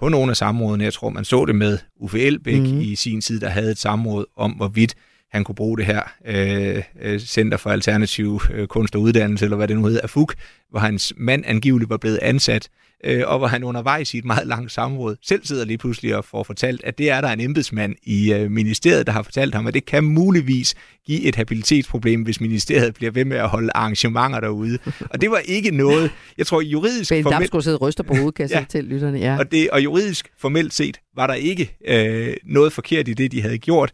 [0.00, 2.80] på nogle af samrådene, jeg tror man så det med Uffe Elbæk mm.
[2.80, 4.94] i sin tid, der havde et samråd om, hvorvidt
[5.32, 9.56] han kunne bruge det her øh, øh, Center for Alternativ øh, Kunst og Uddannelse, eller
[9.56, 10.34] hvad det nu hedder, AFUK,
[10.70, 12.68] hvor hans mand angiveligt var blevet ansat,
[13.04, 16.24] øh, og hvor han undervejs i et meget langt samråd selv sidder lige pludselig og
[16.24, 19.66] får fortalt, at det er der en embedsmand i øh, ministeriet, der har fortalt ham,
[19.66, 20.74] at det kan muligvis
[21.06, 24.78] give et habilitetsproblem, hvis ministeriet bliver ved med at holde arrangementer derude.
[25.10, 28.34] Og det var ikke noget, jeg tror juridisk Ben formelt- sidder og ryster på hovedet,
[28.34, 28.64] kan jeg ja.
[28.68, 29.18] til lytterne.
[29.18, 29.38] Ja.
[29.38, 33.42] og, det, og juridisk formelt set var der ikke øh, noget forkert i det, de
[33.42, 33.92] havde gjort.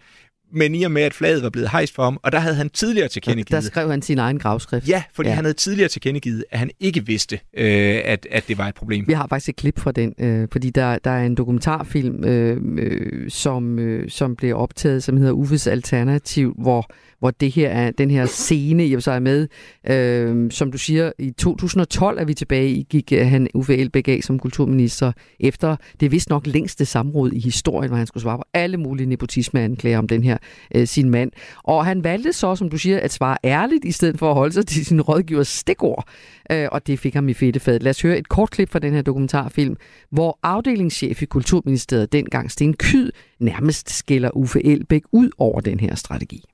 [0.52, 2.70] Men i og med, at flaget var blevet hejst for ham, og der havde han
[2.70, 3.62] tidligere tilkendegivet...
[3.62, 4.88] Der skrev han sin egen gravskrift.
[4.88, 5.34] Ja, fordi ja.
[5.34, 9.04] han havde tidligere tilkendegivet, at han ikke vidste, øh, at, at det var et problem.
[9.08, 12.60] Vi har faktisk et klip fra den, øh, fordi der, der er en dokumentarfilm, øh,
[12.78, 17.90] øh, som, øh, som blev optaget, som hedder Uffes Alternativ, hvor hvor det her er,
[17.90, 19.48] den her scene i så er med.
[19.90, 24.08] Øh, som du siger, i 2012 er vi tilbage i, gik øh, han Uffe Elbæk
[24.08, 28.38] af som kulturminister efter det vist nok længste samråd i historien, hvor han skulle svare
[28.38, 30.35] på alle mulige nepotismeanklager om den her
[30.74, 31.30] øh, sin mand.
[31.64, 34.52] Og han valgte så, som du siger, at svare ærligt, i stedet for at holde
[34.52, 36.04] sig til sin rådgivers stikord.
[36.50, 37.80] Øh, og det fik ham i fedtefad.
[37.80, 39.76] Lad os høre et kort klip fra den her dokumentarfilm,
[40.10, 43.10] hvor afdelingschef i Kulturministeriet dengang, Sten Kyd,
[43.40, 46.44] nærmest skiller Uffe Elbæk ud over den her strategi.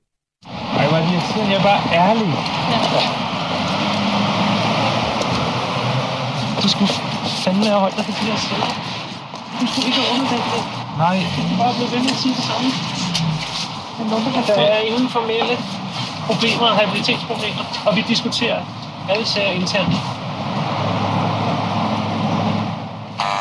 [0.45, 1.51] Ej, hvor er det irriterende.
[1.51, 2.27] Jeg er bare ærlig.
[2.71, 3.33] Ja.
[6.63, 6.91] Du skulle
[7.43, 8.65] fandme have holdt dig for det her selv.
[9.59, 10.63] Du skulle ikke have underdaget det.
[11.03, 11.17] Nej.
[11.49, 12.67] Du bare blive ved med at sige det samme.
[14.47, 15.55] Der er ingen formelle
[16.27, 18.59] problemer og habilitetsproblemer, og vi diskuterer
[19.11, 19.95] alle sager internt.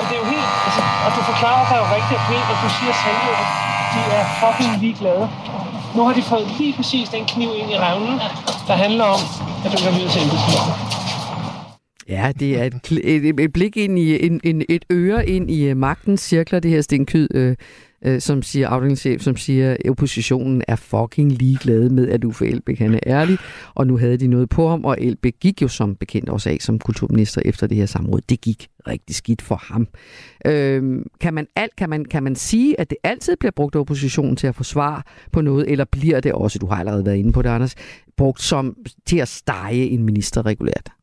[0.01, 2.57] Og det er jo helt, altså, og du forklarer dig jo rigtigt og pænt, og
[2.65, 3.47] du siger sandheden.
[3.95, 5.25] De er fucking ligeglade.
[5.97, 8.17] Nu har de fået lige præcis den kniv ind i revnen,
[8.69, 9.21] der handler om,
[9.65, 10.23] at du kan videre til
[12.09, 12.75] Ja, det er et,
[13.05, 16.71] et, et blik ind i, en, en, et øre ind i øh, magtens cirkler, det
[16.71, 17.57] her stenkyd, øh,
[18.05, 22.79] øh, som siger afdelingschef, som siger, at oppositionen er fucking ligeglad med, at Uffe Elbæk
[22.79, 23.39] han er ærlig,
[23.75, 26.57] og nu havde de noget på ham, og Elbæk gik jo som bekendt også af
[26.61, 28.21] som kulturminister efter det her samråd.
[28.29, 29.89] Det gik rigtig skidt for ham.
[30.47, 33.81] Øh, kan, man alt, kan, man, kan man sige, at det altid bliver brugt af
[33.81, 37.33] oppositionen til at forsvare på noget, eller bliver det også, du har allerede været inde
[37.33, 37.75] på det, Anders,
[38.17, 38.77] brugt som
[39.07, 41.02] til at stege en minister regulært?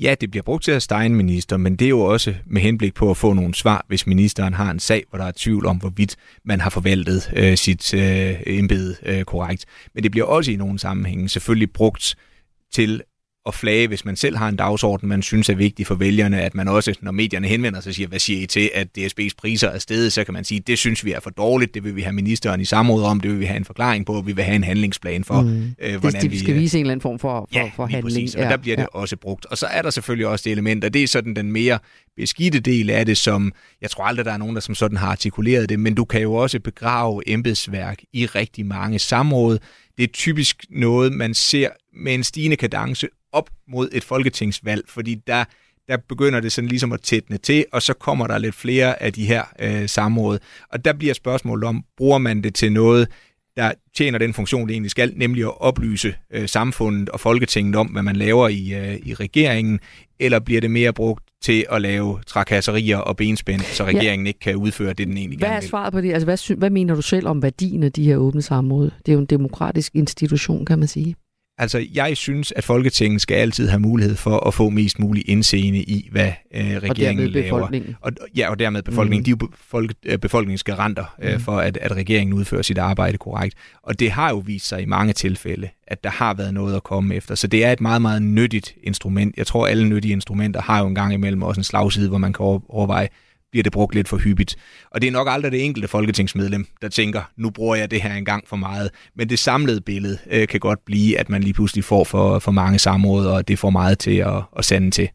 [0.00, 2.62] Ja, det bliver brugt til at stege en minister, men det er jo også med
[2.62, 5.66] henblik på at få nogle svar, hvis ministeren har en sag, hvor der er tvivl
[5.66, 9.64] om, hvorvidt man har forvaltet øh, sit øh, embede øh, korrekt.
[9.94, 12.16] Men det bliver også i nogle sammenhænge selvfølgelig brugt
[12.72, 13.02] til
[13.46, 16.54] at flage, hvis man selv har en dagsorden, man synes er vigtig for vælgerne, at
[16.54, 19.78] man også, når medierne henvender sig, siger, hvad siger I til, at DSB's priser er
[19.78, 22.12] steget, så kan man sige, det synes vi er for dårligt, det vil vi have
[22.12, 24.64] ministeren i samråd om, det vil vi have en forklaring på, vi vil have en
[24.64, 25.74] handlingsplan for, mm.
[25.78, 26.38] øh, hvordan det, vi...
[26.38, 28.04] skal vise en eller anden form for, for, ja, for handling.
[28.04, 28.82] Præcis, og ja, der bliver ja.
[28.82, 29.46] det også brugt.
[29.46, 31.78] Og så er der selvfølgelig også det element, og det er sådan den mere
[32.16, 35.08] beskidte del af det, som jeg tror aldrig, der er nogen, der som sådan har
[35.08, 39.58] artikuleret det, men du kan jo også begrave embedsværk i rigtig mange samråd.
[39.98, 45.14] Det er typisk noget, man ser med en stigende kadence op mod et folketingsvalg, fordi
[45.14, 45.44] der,
[45.88, 49.12] der begynder det sådan ligesom at tætne til, og så kommer der lidt flere af
[49.12, 50.38] de her øh, samråd.
[50.72, 53.08] Og der bliver spørgsmålet om, bruger man det til noget,
[53.56, 57.86] der tjener den funktion, det egentlig skal, nemlig at oplyse øh, samfundet og Folketinget om,
[57.86, 59.80] hvad man laver i, øh, i regeringen,
[60.20, 64.28] eller bliver det mere brugt til at lave trakasserier og benspænd, så regeringen ja.
[64.28, 65.60] ikke kan udføre det, den egentlig hvad gerne vil.
[65.60, 66.12] Hvad er svaret på det?
[66.12, 68.90] Altså, hvad, hvad mener du selv om værdien af de her åbne samråd?
[69.06, 71.16] Det er jo en demokratisk institution, kan man sige.
[71.58, 75.78] Altså, jeg synes, at Folketinget skal altid have mulighed for at få mest mulig indseende
[75.78, 77.56] i, hvad øh, regeringen og laver.
[77.56, 77.96] Befolkningen.
[78.00, 79.20] Og, ja, og dermed befolkningen.
[79.20, 79.24] Mm.
[79.24, 81.40] De er jo befolk, øh, befolkningsgaranter øh, mm.
[81.40, 83.54] for, at, at regeringen udfører sit arbejde korrekt.
[83.82, 86.82] Og det har jo vist sig i mange tilfælde, at der har været noget at
[86.82, 87.34] komme efter.
[87.34, 89.36] Så det er et meget, meget nyttigt instrument.
[89.36, 92.32] Jeg tror, alle nyttige instrumenter har jo en gang imellem også en slagside, hvor man
[92.32, 93.08] kan overveje,
[93.56, 94.56] bliver det brugt lidt for hyppigt.
[94.90, 98.14] Og det er nok aldrig det enkelte folketingsmedlem, der tænker, nu bruger jeg det her
[98.14, 98.90] en gang for meget.
[99.14, 102.52] Men det samlede billede øh, kan godt blive, at man lige pludselig får for, for
[102.52, 105.08] mange samråd, og det får meget til at, at sande til.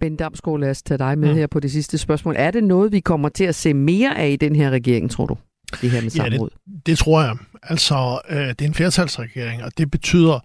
[0.00, 1.34] Ben Damsgaard, lad os tage dig med ja.
[1.34, 2.34] her på det sidste spørgsmål.
[2.38, 5.26] Er det noget, vi kommer til at se mere af i den her regering, tror
[5.26, 5.36] du?
[5.80, 6.50] Det her med samråd?
[6.66, 7.36] Ja, det, det tror jeg.
[7.62, 10.40] Altså, øh, det er en flertalsregering, og det betyder,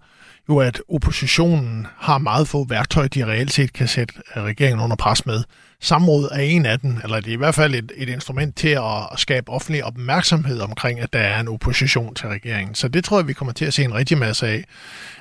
[0.48, 5.26] jo, at oppositionen har meget få værktøjer, de reelt set kan sætte regeringen under pres
[5.26, 5.42] med.
[5.84, 8.68] Samråd er en af dem, eller det er i hvert fald et, et instrument til
[8.68, 12.74] at, skabe offentlig opmærksomhed omkring, at der er en opposition til regeringen.
[12.74, 14.64] Så det tror jeg, vi kommer til at se en rigtig masse af.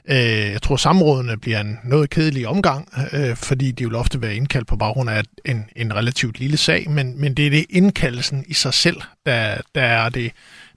[0.09, 4.36] Øh, jeg tror, samrådene bliver en noget kedelig omgang, øh, fordi de vil ofte være
[4.36, 8.45] indkaldt på baggrund af en, en relativt lille sag, men, men det er det indkaldelsen
[8.47, 10.32] i sig selv, der, der er det,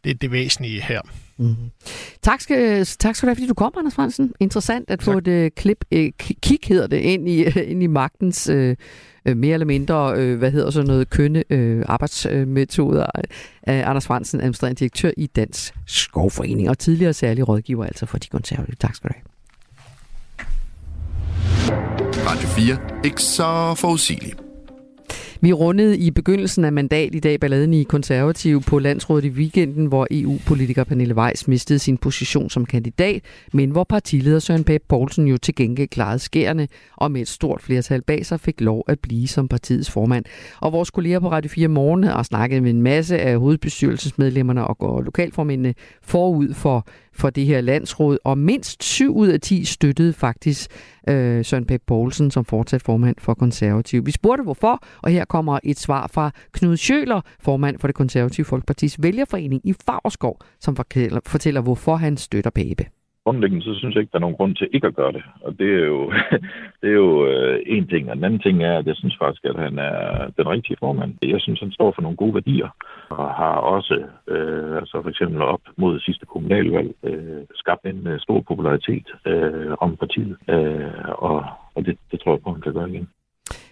[0.04, 1.00] det, det væsentlige her.
[1.38, 1.70] Mm-hmm.
[2.22, 4.32] Tak, skal, tak skal du have, fordi du kom, Anders Fransen.
[4.40, 5.04] Interessant at tak.
[5.04, 8.74] få et uh, klip, uh, kig hedder det, ind i, uh, ind i magtens uh,
[9.36, 13.06] mere eller mindre, uh, hvad hedder så noget, kønne uh, arbejdsmetoder.
[13.16, 18.28] Uh, Anders Fransen, administrerende direktør i Dansk Skovforening, og tidligere særlig rådgiver altså for de
[18.28, 18.76] konservative.
[18.80, 19.24] Tak skal du have.
[22.26, 23.04] Radio 4.
[23.04, 24.43] Ikke så forudsigeligt.
[25.44, 29.86] Vi rundede i begyndelsen af mandat i dag balladen i konservativ på landsrådet i weekenden,
[29.86, 33.22] hvor EU-politiker Pernille Weiss mistede sin position som kandidat,
[33.52, 37.62] men hvor partileder Søren Pape Poulsen jo til gengæld klarede skærende og med et stort
[37.62, 40.24] flertal bag sig fik lov at blive som partiets formand.
[40.60, 45.02] Og vores kolleger på Radio 4 Morgen har snakket med en masse af hovedbestyrelsesmedlemmerne og
[45.02, 50.70] lokalformændene forud for, for det her landsråd, og mindst 7 ud af 10 støttede faktisk
[51.08, 54.06] øh, Søren Pape Poulsen som fortsat formand for konservativ.
[54.06, 58.44] Vi spurgte hvorfor, og her kommer et svar fra Knud Sjøler, formand for det konservative
[58.44, 64.00] Folkepartis vælgerforening i Favrskov, som fortæller, fortæller hvorfor han støtter Pape grundlæggende, så synes jeg
[64.00, 65.22] ikke, der er nogen grund til ikke at gøre det.
[65.40, 66.12] Og det er jo,
[66.80, 68.10] det er jo øh, en ting.
[68.10, 71.14] Og den anden ting er, at jeg synes faktisk, at han er den rigtige formand.
[71.22, 72.68] Jeg synes, han står for nogle gode værdier,
[73.08, 78.20] og har også, øh, altså for eksempel op mod sidste kommunalvalg, øh, skabt en øh,
[78.20, 80.36] stor popularitet øh, om partiet.
[80.48, 81.44] Øh, og
[81.74, 83.08] og det, det tror jeg på, han kan gøre igen.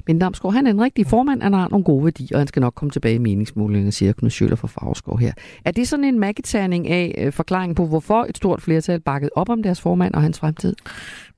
[0.07, 2.61] Men Damsgaard, han er en rigtig formand, han har nogle gode værdier, og han skal
[2.61, 5.33] nok komme tilbage i meningsmålingen, siger Knud Schøller fra Favreskov her.
[5.65, 9.49] Er det sådan en magiterning af øh, forklaringen på, hvorfor et stort flertal bakket op
[9.49, 10.75] om deres formand og hans fremtid?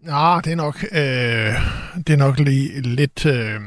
[0.07, 3.27] Ja, det er nok, øh, det er nok lige lidt...
[3.27, 3.61] Øh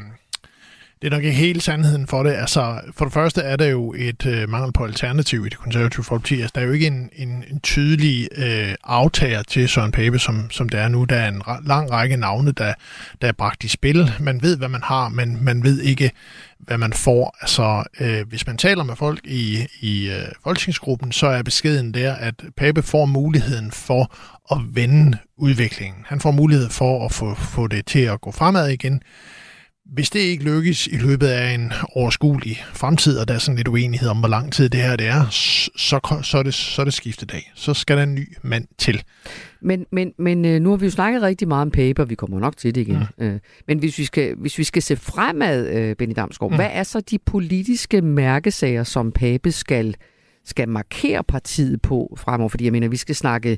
[1.01, 2.33] det er nok ikke helt sandheden for det.
[2.33, 6.03] Altså, for det første er der jo et øh, mangel på alternativ i det konservative
[6.03, 6.41] folkeparti.
[6.41, 10.51] Altså, der er jo ikke en, en, en tydelig øh, aftager til Søren Pape, som,
[10.51, 11.03] som det er nu.
[11.03, 12.73] Der er en lang række navne, der,
[13.21, 14.11] der er bragt i spil.
[14.19, 16.11] Man ved, hvad man har, men man ved ikke,
[16.59, 17.37] hvad man får.
[17.41, 22.13] Altså, øh, hvis man taler med folk i, i øh, folketingsgruppen, så er beskeden der,
[22.13, 24.15] at Pape får muligheden for
[24.51, 26.05] at vende udviklingen.
[26.07, 29.01] Han får mulighed for at få, få det til at gå fremad igen.
[29.93, 33.67] Hvis det ikke lykkes i løbet af en overskuelig fremtid, og der er sådan lidt
[33.67, 36.83] uenighed om, hvor lang tid det her det er, så, så, er, det, så er
[36.83, 37.51] det skiftedag.
[37.55, 39.03] Så skal der en ny mand til.
[39.61, 42.39] Men, men, men øh, nu har vi jo snakket rigtig meget om paper, vi kommer
[42.39, 43.03] nok til det igen.
[43.17, 43.25] Mm.
[43.25, 46.55] Øh, men hvis vi, skal, hvis vi skal se fremad, øh, Benny Damsgaard, mm.
[46.55, 49.95] hvad er så de politiske mærkesager, som Pape skal
[50.47, 53.57] skal markere partiet på fremover, fordi jeg mener, vi skal snakke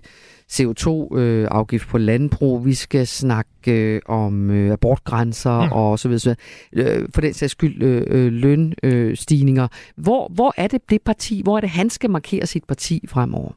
[0.51, 5.71] CO2-afgift øh, på landbrug, vi skal snakke øh, om øh, abortgrænser mm.
[5.71, 6.35] og så videre, så
[6.71, 7.07] videre.
[7.13, 9.67] For den sags skyld lønstigninger.
[9.95, 13.51] Hvor, hvor er det det parti, hvor er det han skal markere sit parti fremover?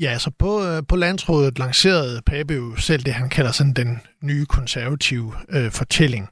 [0.00, 4.46] Ja, altså på, på landsrådet lancerede Pape jo selv det, han kalder sådan den nye
[4.46, 6.28] konservative øh, fortælling.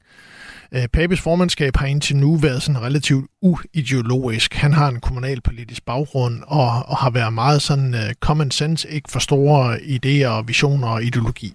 [0.74, 4.54] Øh, Papes formandskab har indtil nu været sådan relativt uideologisk.
[4.54, 9.10] Han har en kommunalpolitisk baggrund og, og har været meget sådan øh, common sense, ikke
[9.10, 11.54] for store idéer og visioner og ideologi.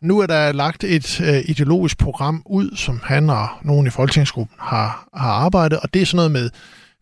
[0.00, 4.56] Nu er der lagt et øh, ideologisk program ud, som han og nogen i folketingsgruppen
[4.60, 6.50] har, har arbejdet, og det er sådan noget med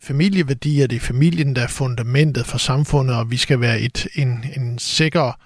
[0.02, 4.44] familieværdier, det er familien, der er fundamentet for samfundet, og vi skal være et, en,
[4.56, 5.38] en sikker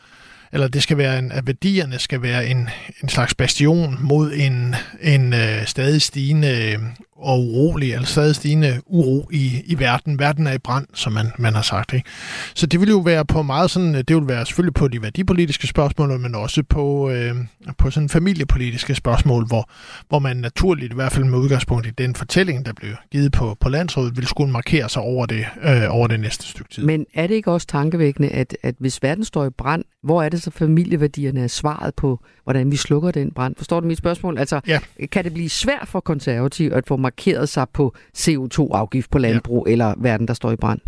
[0.53, 2.69] eller det skal være en, at værdierne skal være en,
[3.03, 6.79] en slags bastion mod en, en øh, stadig stigende øh,
[7.19, 10.19] og urolig, eller stadig stigende uro i, i verden.
[10.19, 11.93] Verden er i brand, som man, man har sagt.
[11.93, 12.09] Ikke?
[12.55, 15.67] Så det vil jo være på meget sådan, det vil være selvfølgelig på de værdipolitiske
[15.67, 17.35] spørgsmål, men også på, øh,
[17.79, 19.71] på sådan familiepolitiske spørgsmål, hvor,
[20.09, 23.57] hvor man naturligt, i hvert fald med udgangspunkt i den fortælling, der blev givet på,
[23.61, 26.85] på landsrådet, vil skulle markere sig over det, øh, over det næste stykke tid.
[26.85, 30.29] Men er det ikke også tankevækkende, at, at hvis verden står i brand, hvor er
[30.29, 33.55] det så familieværdierne er svaret på, hvordan vi slukker den brand?
[33.57, 34.39] Forstår du mit spørgsmål?
[34.39, 34.81] Altså, ja.
[35.13, 39.73] kan det blive svært for konservative at få markeret sig på CO2-afgift på landbrug ja.
[39.73, 40.81] eller verden, der står i brand?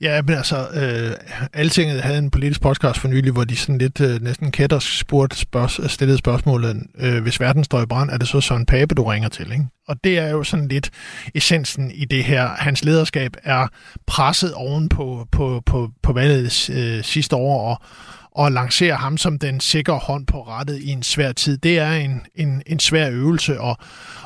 [0.00, 1.12] Ja, men altså, øh,
[1.52, 5.34] Altinget havde en politisk podcast for nylig, hvor de sådan lidt øh, næsten kætter spurgt,
[5.34, 9.04] spørg, stillede spørgsmålet, øh, hvis verden står i brand, er det så Søren Pape, du
[9.04, 9.66] ringer til, ikke?
[9.88, 10.90] Og det er jo sådan lidt
[11.34, 12.48] essensen i det her.
[12.48, 13.66] Hans lederskab er
[14.06, 17.82] presset oven på, på, på, på valget øh, sidste år, og,
[18.34, 21.92] og lancere ham som den sikre hånd på rettet i en svær tid, det er
[21.92, 23.76] en, en, en svær øvelse, og,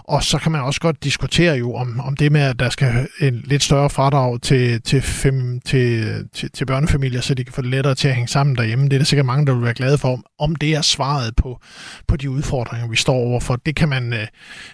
[0.04, 3.08] og så kan man også godt diskutere jo om, om det med, at der skal
[3.20, 7.62] en lidt større fradrag til, til, fem, til, til, til børnefamilier, så de kan få
[7.62, 8.84] det lettere til at hænge sammen derhjemme.
[8.84, 11.60] Det er der sikkert mange, der vil være glade for, om det er svaret på,
[12.08, 13.56] på de udfordringer, vi står overfor.
[13.56, 14.26] Det kan man, øh,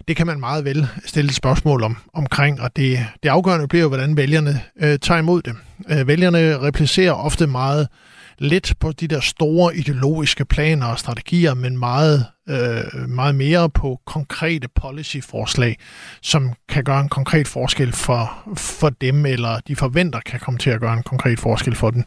[0.08, 3.82] det kan man meget vel stille et spørgsmål om, omkring, og det, det afgørende bliver
[3.82, 5.54] jo, hvordan vælgerne øh, tager imod det.
[5.88, 7.88] Øh, vælgerne replicerer ofte meget
[8.38, 14.00] lidt på de der store ideologiske planer og strategier, men meget øh, meget mere på
[14.06, 15.78] konkrete policyforslag,
[16.22, 20.70] som kan gøre en konkret forskel for, for dem, eller de forventer kan komme til
[20.70, 22.04] at gøre en konkret forskel for den.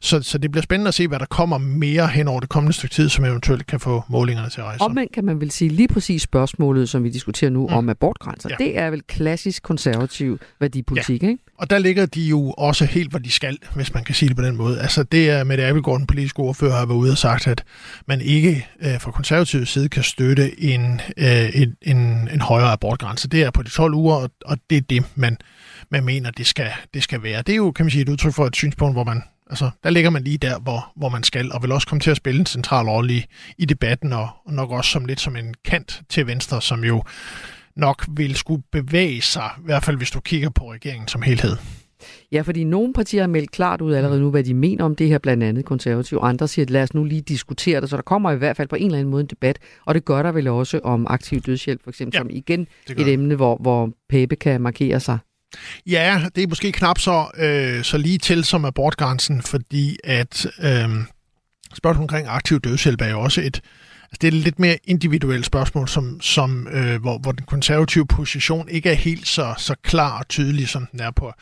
[0.00, 2.72] Så, så det bliver spændende at se, hvad der kommer mere hen over det kommende
[2.72, 4.82] stykke tid, som eventuelt kan få målingerne til at rejse.
[4.82, 7.74] Omvendt kan man vel sige lige præcis spørgsmålet, som vi diskuterer nu, mm.
[7.74, 8.48] om abortgrænser.
[8.50, 8.64] Ja.
[8.64, 11.28] Det er vel klassisk konservativ værdipolitik, ja.
[11.28, 11.42] ikke?
[11.58, 14.36] Og der ligger de jo også helt, hvor de skal, hvis man kan sige det
[14.36, 14.80] på den måde.
[14.80, 17.64] Altså det er med det Abelgaard, den politiske ordfører, har været ude og sagt, at
[18.06, 23.28] man ikke øh, fra konservativ side kan støtte en, øh, en, en, en højere abortgrænse.
[23.28, 25.36] Det er på de 12 uger, og, og det er det, man,
[25.90, 27.42] man mener, det skal, det skal være.
[27.42, 29.90] Det er jo, kan man sige, et udtryk for et synspunkt, hvor man, altså, der
[29.90, 32.40] ligger man lige der, hvor, hvor man skal, og vil også komme til at spille
[32.40, 33.24] en central rolle i,
[33.58, 37.02] i debatten, og, og nok også som lidt som en kant til venstre, som jo
[37.76, 41.56] nok vil skulle bevæge sig, i hvert fald hvis du kigger på regeringen som helhed.
[42.32, 45.08] Ja, fordi nogle partier har meldt klart ud allerede nu, hvad de mener om det
[45.08, 46.22] her, blandt andet konservative.
[46.22, 48.68] Andre siger, at lad os nu lige diskutere det, så der kommer i hvert fald
[48.68, 51.40] på en eller anden måde en debat, og det gør der vel også om aktiv
[51.40, 55.18] dødshjælp, for eksempel, ja, som igen et emne, hvor, hvor Pape kan markere sig.
[55.86, 60.88] Ja, det er måske knap så, øh, så lige til som abortgrænsen, fordi at øh,
[61.74, 63.62] spørgsmålet omkring aktiv dødshjælp er jo også et, Altså,
[64.18, 68.68] det er et lidt mere individuelt spørgsmål, som, som, øh, hvor, hvor den konservative position
[68.68, 71.32] ikke er helt så, så klar og tydelig, som den er på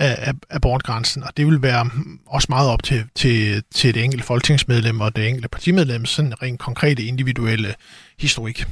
[0.00, 1.22] øh, abortgrænsen.
[1.22, 1.90] Og det vil være
[2.26, 6.60] også meget op til, til, til det enkelte folketingsmedlem og det enkelte partimedlem, sådan rent
[6.60, 7.74] konkrete individuelle
[8.18, 8.66] historik.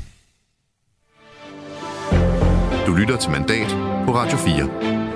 [2.87, 3.69] Du lytter til Mandat
[4.07, 5.07] på Radio 4.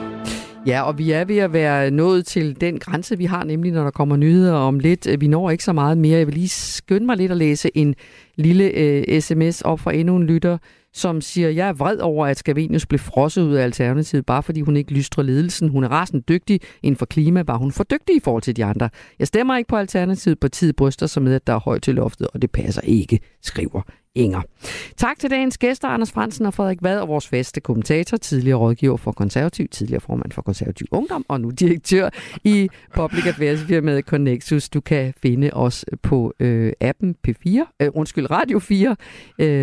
[0.67, 3.85] Ja, og vi er ved at være nået til den grænse, vi har, nemlig når
[3.85, 5.09] der kommer nyheder om lidt.
[5.19, 6.19] Vi når ikke så meget mere.
[6.19, 7.95] Jeg vil lige skynde mig lidt at læse en
[8.41, 10.59] lille øh, sms op fra endnu en lytter,
[10.93, 14.61] som siger, jeg er vred over, at Skavenius blev frosset ud af Alternativet, bare fordi
[14.61, 15.69] hun ikke lystrer ledelsen.
[15.69, 18.65] Hun er rasende dygtig inden for klima, var hun for dygtig i forhold til de
[18.65, 18.91] andre.
[19.19, 20.41] Jeg stemmer ikke på Alternativet.
[20.41, 23.83] Partiet bryster sig med, at der er højt til loftet, og det passer ikke, skriver
[24.15, 24.43] Inger.
[24.97, 28.97] Tak til dagens gæster, Anders Fransen og Frederik Vad, og vores faste kommentator, tidligere rådgiver
[28.97, 32.11] for konservativ, tidligere formand for konservativ ungdom, og nu direktør
[32.45, 34.69] i Public Affairs firmaet Connexus.
[34.69, 38.97] Du kan finde os på øh, appen P4, øh, undskyld, Radio 4.
[39.39, 39.63] Øh.